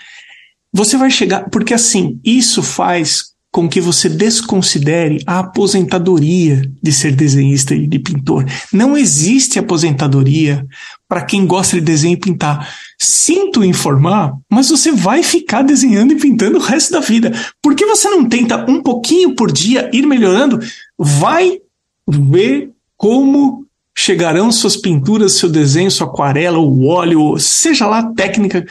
[0.73, 1.49] você vai chegar.
[1.51, 7.99] Porque assim, isso faz com que você desconsidere a aposentadoria de ser desenhista e de
[7.99, 8.45] pintor.
[8.73, 10.67] Não existe aposentadoria
[11.09, 12.69] para quem gosta de desenho e pintar.
[12.99, 17.33] Sinto informar, mas você vai ficar desenhando e pintando o resto da vida.
[17.63, 20.61] Por que você não tenta um pouquinho por dia ir melhorando?
[20.99, 21.59] Vai
[22.07, 28.65] ver como chegarão suas pinturas, seu desenho, sua aquarela, o óleo, seja lá a técnica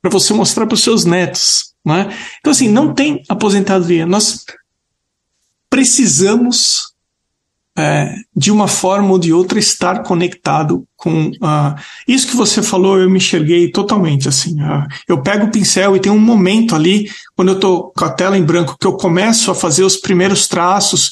[0.00, 1.73] para você mostrar para os seus netos.
[1.84, 2.08] Né?
[2.40, 4.06] Então, assim, não tem aposentadoria.
[4.06, 4.44] Nós
[5.68, 6.94] precisamos,
[7.76, 11.26] é, de uma forma ou de outra, estar conectado com.
[11.28, 11.74] Uh,
[12.08, 14.28] isso que você falou, eu me enxerguei totalmente.
[14.28, 14.60] assim.
[14.62, 18.10] Uh, eu pego o pincel e tem um momento ali, quando eu estou com a
[18.10, 21.10] tela em branco, que eu começo a fazer os primeiros traços,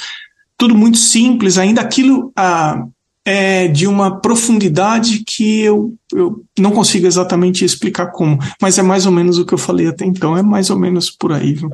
[0.57, 2.33] tudo muito simples, ainda aquilo.
[2.39, 2.91] Uh,
[3.25, 9.07] é de uma profundidade que eu, eu não consigo exatamente explicar como, mas é mais
[9.07, 11.55] ou menos o que eu falei até então, é mais ou menos por aí.
[11.55, 11.71] Viu?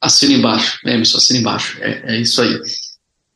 [0.00, 2.60] Assina embaixo, é, Emerson, assina embaixo, é, é isso aí.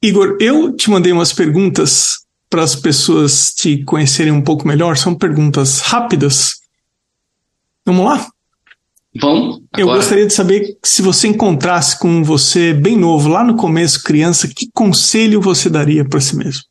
[0.03, 5.15] Igor, eu te mandei umas perguntas para as pessoas te conhecerem um pouco melhor, são
[5.15, 6.57] perguntas rápidas.
[7.87, 8.29] Vamos lá?
[9.21, 9.63] Vamos.
[9.77, 14.49] Eu gostaria de saber se você encontrasse com você bem novo, lá no começo, criança,
[14.49, 16.63] que conselho você daria para si mesmo?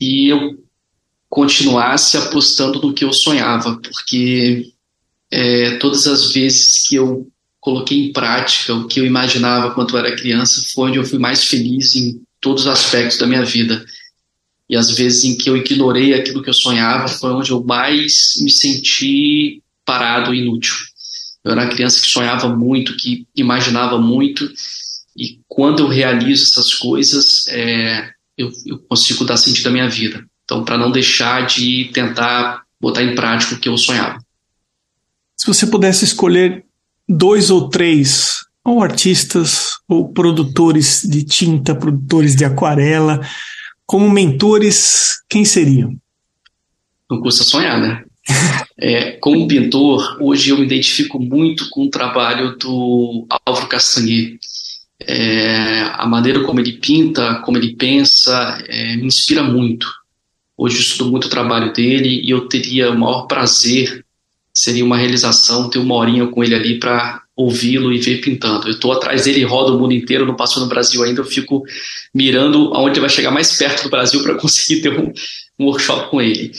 [0.00, 0.62] E eu
[1.28, 4.72] continuasse apostando no que eu sonhava, porque
[5.30, 7.28] é, todas as vezes que eu
[7.60, 11.18] coloquei em prática o que eu imaginava quando eu era criança foi onde eu fui
[11.18, 13.84] mais feliz em todos os aspectos da minha vida.
[14.68, 18.34] E as vezes em que eu ignorei aquilo que eu sonhava foi onde eu mais
[18.40, 20.74] me senti parado e inútil.
[21.44, 24.50] Eu era uma criança que sonhava muito, que imaginava muito,
[25.16, 30.24] e quando eu realizo essas coisas, é, eu, eu consigo dar sentido à minha vida.
[30.44, 34.18] Então, para não deixar de tentar botar em prática o que eu sonhava.
[35.36, 36.64] Se você pudesse escolher
[37.08, 43.20] dois ou três, ou artistas, ou produtores de tinta, produtores de aquarela,
[43.84, 45.96] como mentores, quem seriam?
[47.08, 48.04] Não custa sonhar, né?
[48.76, 54.36] É, como pintor, hoje eu me identifico muito com o trabalho do Álvaro Castanheira.
[55.00, 59.86] É, a maneira como ele pinta, como ele pensa, é, me inspira muito.
[60.56, 64.04] Hoje eu estudo muito o trabalho dele e eu teria o maior prazer,
[64.52, 68.66] seria uma realização ter uma horinha com ele ali para ouvi-lo e ver pintando.
[68.66, 71.62] Eu estou atrás dele, rodo o mundo inteiro, não passou no Brasil ainda, eu fico
[72.14, 75.12] mirando aonde ele vai chegar mais perto do Brasil para conseguir ter um,
[75.58, 76.52] um, workshop com ele.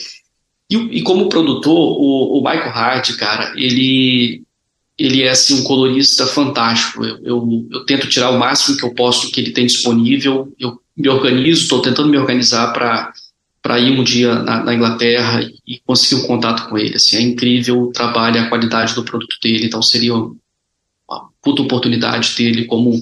[0.70, 4.42] E, e como produtor, o, o, Michael Hard, cara, ele
[4.98, 7.04] ele é assim um colorista fantástico.
[7.04, 10.52] Eu, eu, eu, tento tirar o máximo que eu posso que ele tem disponível.
[10.58, 15.80] Eu me organizo, estou tentando me organizar para ir um dia na, na, Inglaterra e
[15.86, 16.96] conseguir um contato com ele.
[16.96, 19.66] Assim, é incrível o trabalho, a qualidade do produto dele.
[19.66, 23.00] Então seria uma puta oportunidade dele como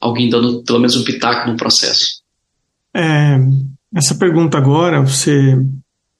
[0.00, 2.22] alguém dando pelo menos um pitaco no processo.
[2.94, 3.36] É,
[3.92, 5.58] essa pergunta agora, você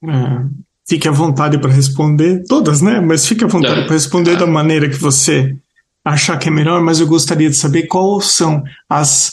[0.04, 3.00] é, fique à vontade para responder, todas, né?
[3.00, 3.84] Mas fique à vontade é.
[3.84, 4.36] para responder é.
[4.36, 5.54] da maneira que você
[6.04, 9.32] achar que é melhor, mas eu gostaria de saber quais são as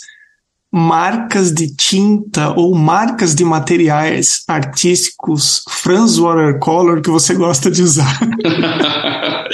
[0.72, 8.20] marcas de tinta ou marcas de materiais artísticos Franz Watercolor que você gosta de usar.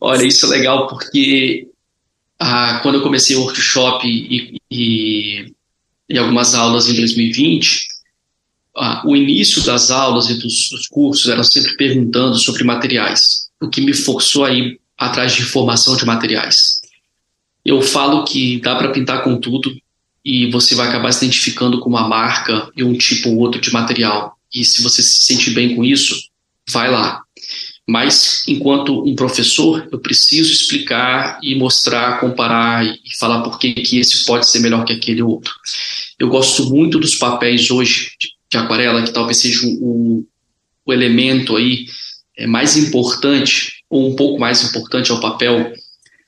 [0.00, 1.68] Olha, isso é legal porque
[2.40, 5.52] ah, quando eu comecei o workshop e, e,
[6.08, 7.86] e algumas aulas em 2020,
[8.76, 13.68] ah, o início das aulas e dos, dos, cursos era sempre perguntando sobre materiais, o
[13.68, 16.80] que me forçou a ir atrás de informação de materiais.
[17.64, 19.74] Eu falo que dá para pintar com tudo
[20.24, 23.72] e você vai acabar se identificando com uma marca e um tipo ou outro de
[23.72, 24.36] material.
[24.52, 26.14] E se você se sente bem com isso,
[26.70, 27.22] vai lá.
[27.86, 33.98] Mas, enquanto um professor, eu preciso explicar e mostrar, comparar e falar por que, que
[33.98, 35.52] esse pode ser melhor que aquele outro.
[36.18, 40.24] Eu gosto muito dos papéis hoje de, de aquarela, que talvez seja o,
[40.86, 41.86] o elemento aí
[42.36, 45.72] é, mais importante, ou um pouco mais importante ao papel.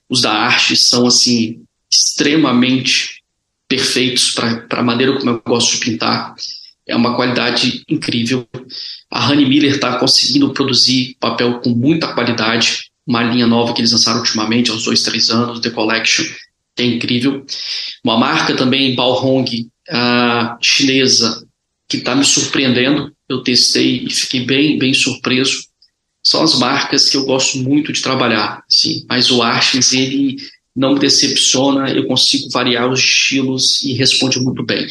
[0.08, 3.22] Os da arte são, assim, extremamente
[3.68, 6.34] perfeitos para a maneira como eu gosto de pintar
[6.86, 8.46] é uma qualidade incrível.
[9.10, 13.92] A Honey Miller está conseguindo produzir papel com muita qualidade, uma linha nova que eles
[13.92, 16.24] lançaram ultimamente, há uns dois, três anos, The Collection,
[16.78, 17.44] é incrível.
[18.04, 21.45] Uma marca também, Baohong, uh, chinesa,
[21.88, 23.12] que está me surpreendendo.
[23.28, 25.64] Eu testei e fiquei bem, bem surpreso.
[26.22, 29.04] São as marcas que eu gosto muito de trabalhar, sim.
[29.08, 30.36] Mas o Archens, ele
[30.74, 34.86] não me decepciona, eu consigo variar os estilos e responde muito bem.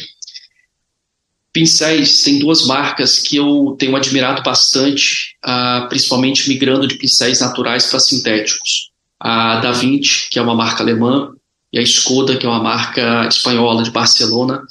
[1.52, 7.86] Pincéis, tem duas marcas que eu tenho admirado bastante, uh, principalmente migrando de pincéis naturais
[7.86, 8.90] para sintéticos.
[9.18, 11.32] A Da Vinci, que é uma marca alemã,
[11.72, 14.62] e a Skoda, que é uma marca espanhola de Barcelona,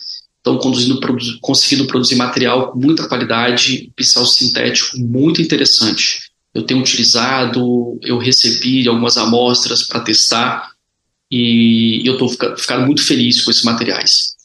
[0.45, 0.59] estão
[1.41, 6.19] conseguindo produzir material com muita qualidade, pincel sintético muito interessante.
[6.53, 10.71] Eu tenho utilizado, eu recebi algumas amostras para testar
[11.31, 14.35] e eu estou ficando muito feliz com esses materiais.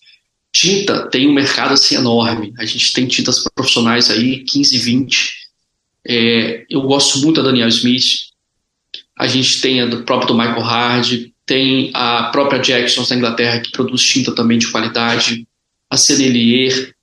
[0.50, 2.54] Tinta tem um mercado assim enorme.
[2.58, 5.32] A gente tem tintas profissionais aí, 15, 20.
[6.08, 8.30] É, eu gosto muito da Daniel Smith.
[9.16, 13.60] A gente tem a do próprio do Michael Hard, tem a própria Jackson da Inglaterra
[13.60, 15.46] que produz tinta também de qualidade,
[15.90, 16.94] a Senelier,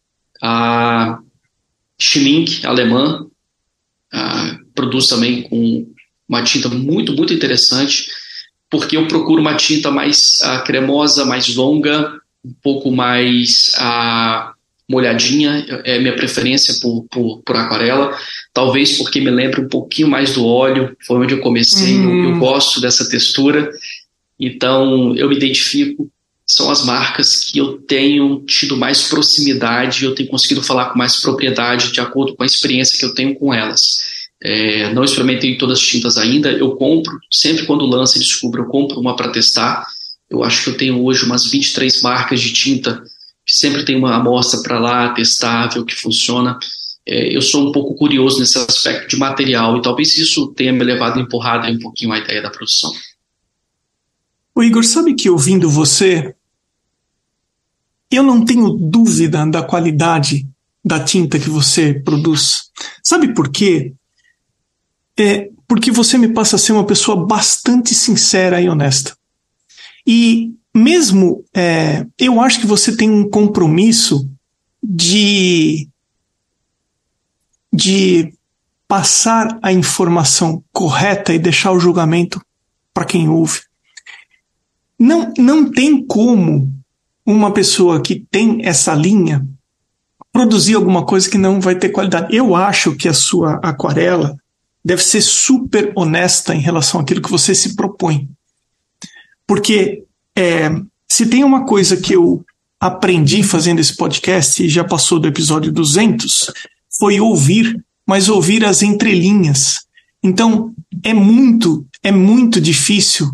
[0.41, 1.19] a
[1.99, 3.27] Schmink, alemã,
[4.11, 5.88] a, produz também com
[6.27, 8.09] uma tinta muito, muito interessante,
[8.69, 14.53] porque eu procuro uma tinta mais a, cremosa, mais longa, um pouco mais ah,
[14.89, 18.17] molhadinha, é minha preferência por, por, por, aquarela,
[18.53, 22.29] talvez porque me lembra um pouquinho mais do óleo, foi onde eu comecei, eu, eu
[22.31, 22.39] hum.
[22.39, 23.69] gosto dessa textura,
[24.39, 26.09] então eu me identifico,
[26.47, 31.19] são as marcas que eu tenho tido mais proximidade, eu tenho conseguido falar com mais
[31.19, 33.81] propriedade de acordo com a experiência que eu tenho com elas.
[34.41, 38.67] É, não experimentei todas as tintas ainda, eu compro, sempre quando lança e descubro, eu
[38.67, 39.85] compro uma para testar,
[40.29, 43.03] eu acho que eu tenho hoje umas 23 marcas de tinta,
[43.45, 46.57] que sempre tem uma amostra para lá, testar, ver o que funciona.
[47.05, 50.83] É, eu sou um pouco curioso nesse aspecto de material e talvez isso tenha me
[50.83, 52.91] levado a empurrar um pouquinho a ideia da produção.
[54.53, 56.33] O Igor, sabe que ouvindo você,
[58.11, 60.47] eu não tenho dúvida da qualidade
[60.83, 62.71] da tinta que você produz.
[63.03, 63.93] Sabe por quê?
[65.19, 69.17] É porque você me passa a ser uma pessoa bastante sincera e honesta.
[70.05, 74.29] E mesmo é, eu acho que você tem um compromisso
[74.81, 75.89] de
[77.73, 78.33] de
[78.87, 82.41] passar a informação correta e deixar o julgamento
[82.93, 83.59] para quem ouve.
[84.97, 86.76] Não, não tem como
[87.28, 89.45] uma pessoa que tem essa linha
[90.32, 92.34] produzir alguma coisa que não vai ter qualidade.
[92.34, 94.38] Eu acho que a sua aquarela
[94.84, 98.30] deve ser super honesta em relação àquilo que você se propõe.
[99.45, 100.03] Porque
[100.38, 100.69] é,
[101.05, 102.45] se tem uma coisa que eu
[102.80, 106.51] aprendi fazendo esse podcast, e já passou do episódio 200,
[106.97, 109.82] foi ouvir, mas ouvir as entrelinhas.
[110.23, 110.73] Então,
[111.03, 113.30] é muito, é muito difícil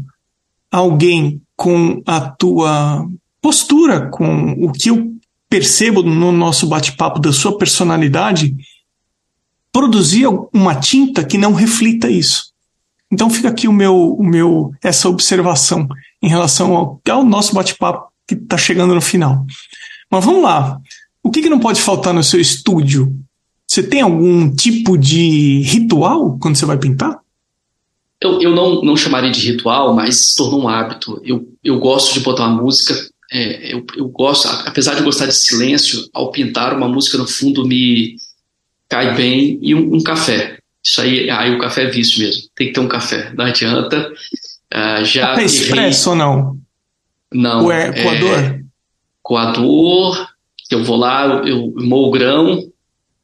[0.71, 3.05] alguém com a tua
[3.43, 5.13] postura, com o que eu
[5.49, 8.55] percebo no nosso bate-papo da sua personalidade,
[9.69, 12.53] produzir uma tinta que não reflita isso.
[13.11, 15.87] Então fica aqui o meu, o meu essa observação
[16.21, 19.45] em relação ao, ao nosso bate-papo que está chegando no final.
[20.09, 20.79] Mas vamos lá.
[21.21, 23.13] O que, que não pode faltar no seu estúdio?
[23.67, 27.19] Você tem algum tipo de ritual quando você vai pintar?
[28.21, 31.21] Eu, eu não, não chamaria de ritual, mas se tornou um hábito.
[31.23, 33.12] Eu, eu gosto de botar uma música.
[33.33, 37.65] É, eu, eu gosto, apesar de gostar de silêncio, ao pintar uma música no fundo
[37.65, 38.15] me
[38.87, 40.59] cai bem e um, um café.
[40.85, 42.43] Isso aí, aí o café é vício mesmo.
[42.55, 44.11] Tem que ter um café, não adianta.
[44.71, 46.59] Uh, já café expresso ou não?
[47.33, 47.71] Não.
[47.71, 48.37] é, coador?
[48.37, 48.59] É,
[49.23, 50.27] coador,
[50.69, 52.71] eu vou lá, eu moo o grão,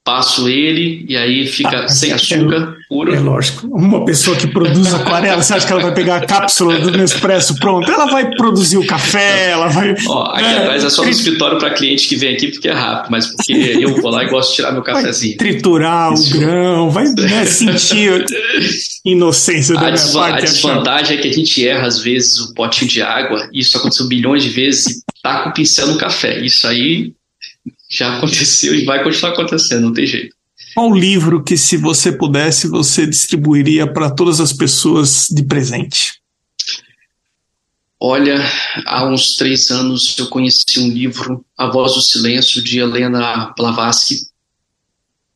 [0.04, 3.14] passo ele e aí fica ah, sem açúcar é, puro.
[3.14, 3.68] É lógico.
[3.68, 7.56] Uma pessoa que produz aquarela, você acha que ela vai pegar a cápsula do Nespresso
[7.60, 7.90] pronto?
[7.92, 9.94] Ela vai produzir o café, ela vai.
[10.08, 12.74] Ó, aqui é, atrás é só no escritório para cliente que vem aqui porque é
[12.74, 15.38] rápido, mas porque eu vou lá e gosto de tirar meu cafezinho.
[15.38, 16.36] Vai triturar Isso.
[16.36, 18.26] o grão, vai né, sentir
[19.06, 20.38] inocência da a minha parte.
[20.38, 23.78] A desvantagem é que a gente erra às vezes o potinho de água, e isso
[23.78, 26.40] aconteceu milhões de vezes, e tá com o pincel no café.
[26.40, 27.14] Isso aí
[27.90, 30.36] já aconteceu e vai continuar acontecendo, não tem jeito.
[30.76, 36.20] Qual livro que, se você pudesse, você distribuiria para todas as pessoas de presente?
[38.00, 38.38] Olha,
[38.86, 44.28] há uns três anos eu conheci um livro, A Voz do Silêncio, de Helena Blavatsky.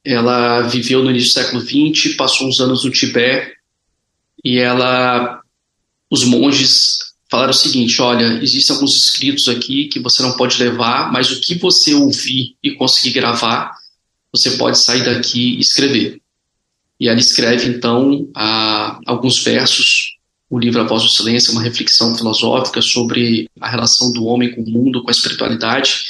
[0.06, 3.54] Ela viveu no início do século XX, passou uns anos no Tibete,
[4.44, 5.42] e ela,
[6.10, 7.03] os monges
[7.34, 11.42] falaram o seguinte: olha, existem alguns escritos aqui que você não pode levar, mas o
[11.42, 13.72] que você ouvir e conseguir gravar,
[14.32, 16.22] você pode sair daqui e escrever.
[17.00, 20.14] E ela escreve, então, a, alguns versos.
[20.48, 24.62] O livro A Voz do Silêncio uma reflexão filosófica sobre a relação do homem com
[24.62, 26.04] o mundo, com a espiritualidade.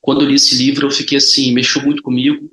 [0.00, 2.50] Quando eu li esse livro, eu fiquei assim, mexeu muito comigo.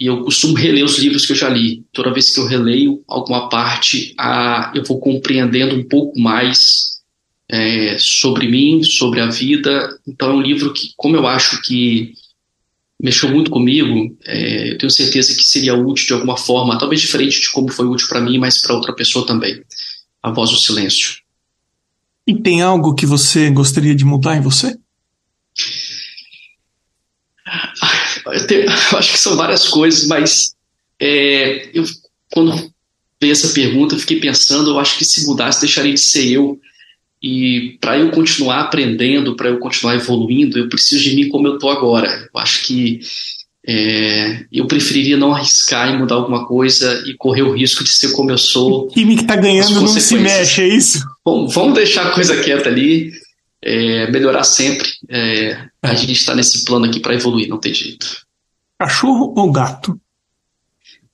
[0.00, 1.84] E eu costumo reler os livros que eu já li.
[1.92, 6.95] Toda vez que eu releio alguma parte, a, eu vou compreendendo um pouco mais
[7.48, 9.98] é, sobre mim, sobre a vida.
[10.06, 12.12] Então é um livro que, como eu acho que
[13.00, 17.40] mexeu muito comigo, é, eu tenho certeza que seria útil de alguma forma, talvez diferente
[17.40, 19.62] de como foi útil para mim, mas para outra pessoa também.
[20.22, 21.18] A Voz do Silêncio.
[22.26, 24.76] E tem algo que você gostaria de mudar em você?
[28.26, 30.56] Eu, tenho, eu acho que são várias coisas, mas
[30.98, 31.84] é, eu,
[32.32, 32.72] quando
[33.20, 36.58] veio essa pergunta, eu fiquei pensando, eu acho que se mudasse, deixaria de ser eu
[37.26, 41.54] e para eu continuar aprendendo, para eu continuar evoluindo, eu preciso de mim como eu
[41.54, 42.06] estou agora.
[42.32, 43.00] Eu acho que
[43.66, 48.12] é, eu preferiria não arriscar e mudar alguma coisa e correr o risco de ser
[48.12, 48.84] como eu sou.
[48.84, 51.04] O time que está ganhando não se mexe, é isso?
[51.24, 53.10] Bom, vamos deixar a coisa quieta ali,
[53.60, 54.88] é, melhorar sempre.
[55.08, 55.96] É, a é.
[55.96, 58.24] gente está nesse plano aqui para evoluir, não tem jeito.
[58.78, 60.00] Cachorro ou gato?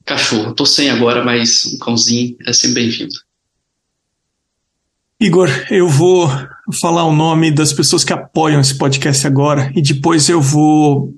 [0.04, 0.50] Cachorro.
[0.50, 3.14] Estou sem agora, mas um cãozinho é sempre bem-vindo.
[5.22, 6.28] Igor, eu vou
[6.80, 11.14] falar o nome das pessoas que apoiam esse podcast agora e depois eu vou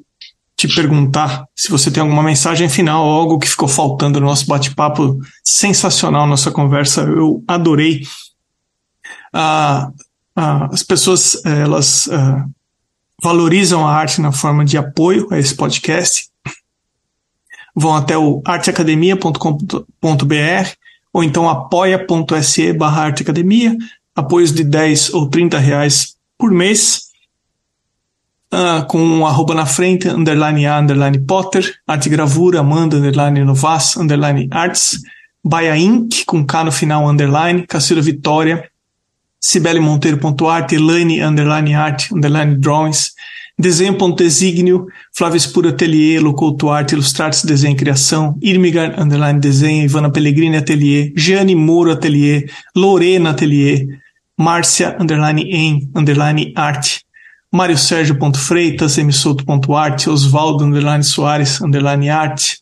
[0.55, 5.19] te perguntar se você tem alguma mensagem final algo que ficou faltando no nosso bate-papo
[5.43, 7.01] sensacional, nossa conversa.
[7.01, 8.03] Eu adorei.
[9.33, 9.91] Ah,
[10.37, 12.45] ah, as pessoas elas ah,
[13.23, 16.29] valorizam a arte na forma de apoio a esse podcast.
[17.75, 20.84] Vão até o arteacademia.com.br
[21.15, 23.79] ou então apoia.se barra arteacademia,
[24.17, 27.05] apoios de 10 ou 30 reais por mês,
[28.53, 33.97] uh, com um arroba na frente, underline A, underline Potter, arte gravura, Amanda, underline Novas,
[33.97, 35.01] underline Arts,
[35.43, 38.69] Baia Inc, com K no final, underline, Cacilda Vitória,
[39.41, 43.12] Cibele Monteiro.art, Elaine, underline art, underline drawings,
[43.59, 44.87] Desenho.designio,
[45.17, 51.13] Flávio Espura Atelier, Locouto Arte, Ilustrates Desenho e Criação, Irmigar Underline Desenho, Ivana Pellegrini Atelier,
[51.17, 53.87] Jeane Moro Atelier, Lorena Atelier,
[54.37, 57.05] Márcia Underline em Underline Arte,
[57.53, 58.97] Mário Sérgio Freitas,
[59.77, 62.59] Art, Osvaldo Underline Soares Underline Arte,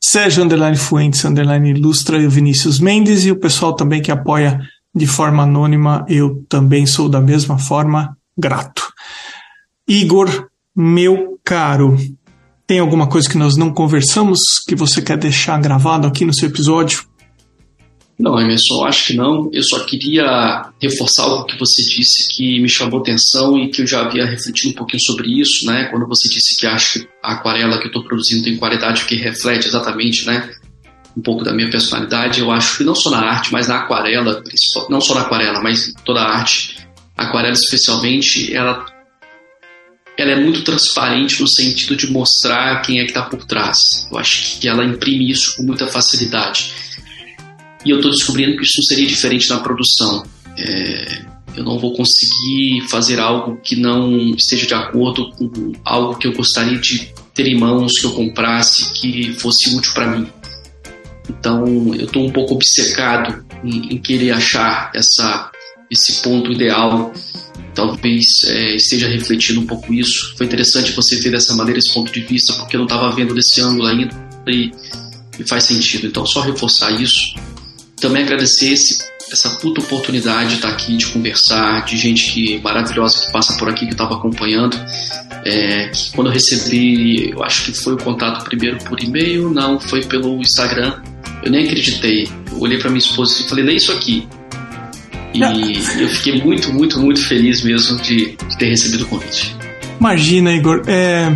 [0.00, 4.60] Sérgio Underline Fuentes Underline Ilustra e Vinícius Mendes e o pessoal também que apoia
[4.94, 8.92] de forma anônima, eu também sou da mesma forma grato.
[9.90, 11.96] Igor, meu caro,
[12.64, 16.48] tem alguma coisa que nós não conversamos que você quer deixar gravado aqui no seu
[16.48, 17.04] episódio?
[18.16, 19.50] Não, Emerson, acho que não.
[19.52, 23.86] Eu só queria reforçar algo que você disse que me chamou atenção e que eu
[23.88, 25.88] já havia refletido um pouquinho sobre isso, né?
[25.90, 29.16] Quando você disse que acho que a aquarela que eu estou produzindo tem qualidade que
[29.16, 30.52] reflete exatamente, né?
[31.16, 32.38] Um pouco da minha personalidade.
[32.38, 34.40] Eu acho que não só na arte, mas na aquarela,
[34.88, 36.76] não só na aquarela, mas toda a arte,
[37.16, 38.86] aquarela especialmente, ela
[40.20, 43.78] ela é muito transparente no sentido de mostrar quem é que está por trás.
[44.10, 46.72] Eu acho que ela imprime isso com muita facilidade.
[47.84, 50.24] E eu estou descobrindo que isso seria diferente na produção.
[50.58, 51.22] É,
[51.56, 56.32] eu não vou conseguir fazer algo que não esteja de acordo com algo que eu
[56.32, 60.28] gostaria de ter em mãos, que eu comprasse, que fosse útil para mim.
[61.28, 65.50] Então, eu estou um pouco obcecado em, em, querer achar essa,
[65.90, 67.12] esse ponto ideal.
[67.74, 70.34] Talvez é, esteja refletindo um pouco isso.
[70.36, 73.34] Foi interessante você ver dessa maneira esse ponto de vista, porque eu não estava vendo
[73.34, 74.14] desse ângulo ainda
[74.46, 74.70] e,
[75.38, 76.06] e faz sentido.
[76.06, 77.34] Então, só reforçar isso
[78.00, 78.98] também agradecer esse,
[79.30, 83.68] essa puta oportunidade de estar aqui, de conversar, de gente que, maravilhosa que passa por
[83.68, 84.76] aqui, que estava acompanhando.
[85.44, 90.04] É, quando eu recebi, eu acho que foi o contato primeiro por e-mail, não, foi
[90.04, 91.00] pelo Instagram.
[91.44, 92.28] Eu nem acreditei.
[92.50, 94.26] Eu olhei para minha esposa e falei, lê isso aqui.
[95.32, 95.42] E
[96.02, 99.56] eu fiquei muito, muito, muito feliz mesmo de, de ter recebido o convite.
[99.98, 100.82] Imagina, Igor.
[100.86, 101.30] É,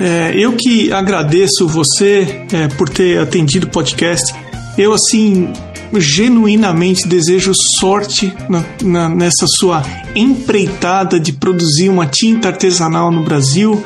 [0.00, 4.34] é, eu que agradeço você é, por ter atendido o podcast.
[4.76, 5.52] Eu, assim,
[5.96, 9.82] genuinamente desejo sorte na, na, nessa sua
[10.14, 13.82] empreitada de produzir uma tinta artesanal no Brasil.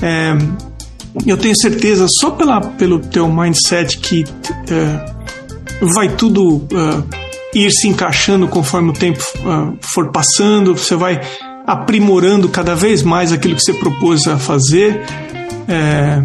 [0.00, 0.36] É,
[1.26, 4.24] eu tenho certeza, só pela, pelo teu mindset, que
[4.70, 5.12] é,
[5.94, 7.22] vai tudo é,
[7.54, 11.20] ir se encaixando conforme o tempo é, for passando, você vai
[11.66, 15.00] aprimorando cada vez mais aquilo que você propôs a fazer.
[15.68, 16.22] É,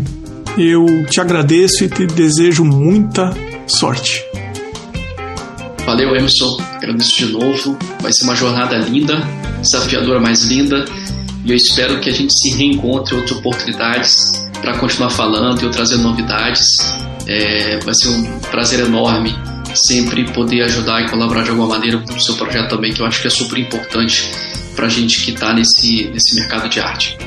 [0.57, 3.31] eu te agradeço e te desejo muita
[3.67, 4.23] sorte.
[5.85, 6.57] Valeu, Emerson.
[6.75, 7.77] Agradeço de novo.
[8.01, 9.21] Vai ser uma jornada linda,
[9.61, 10.83] desafiadora, mais linda.
[11.45, 15.65] E eu espero que a gente se reencontre em outras oportunidades para continuar falando e
[15.65, 16.67] eu trazer novidades.
[17.27, 19.35] É, vai ser um prazer enorme
[19.75, 23.05] sempre poder ajudar e colaborar de alguma maneira com o seu projeto também, que eu
[23.05, 24.29] acho que é super importante
[24.75, 27.17] para a gente que está nesse, nesse mercado de arte.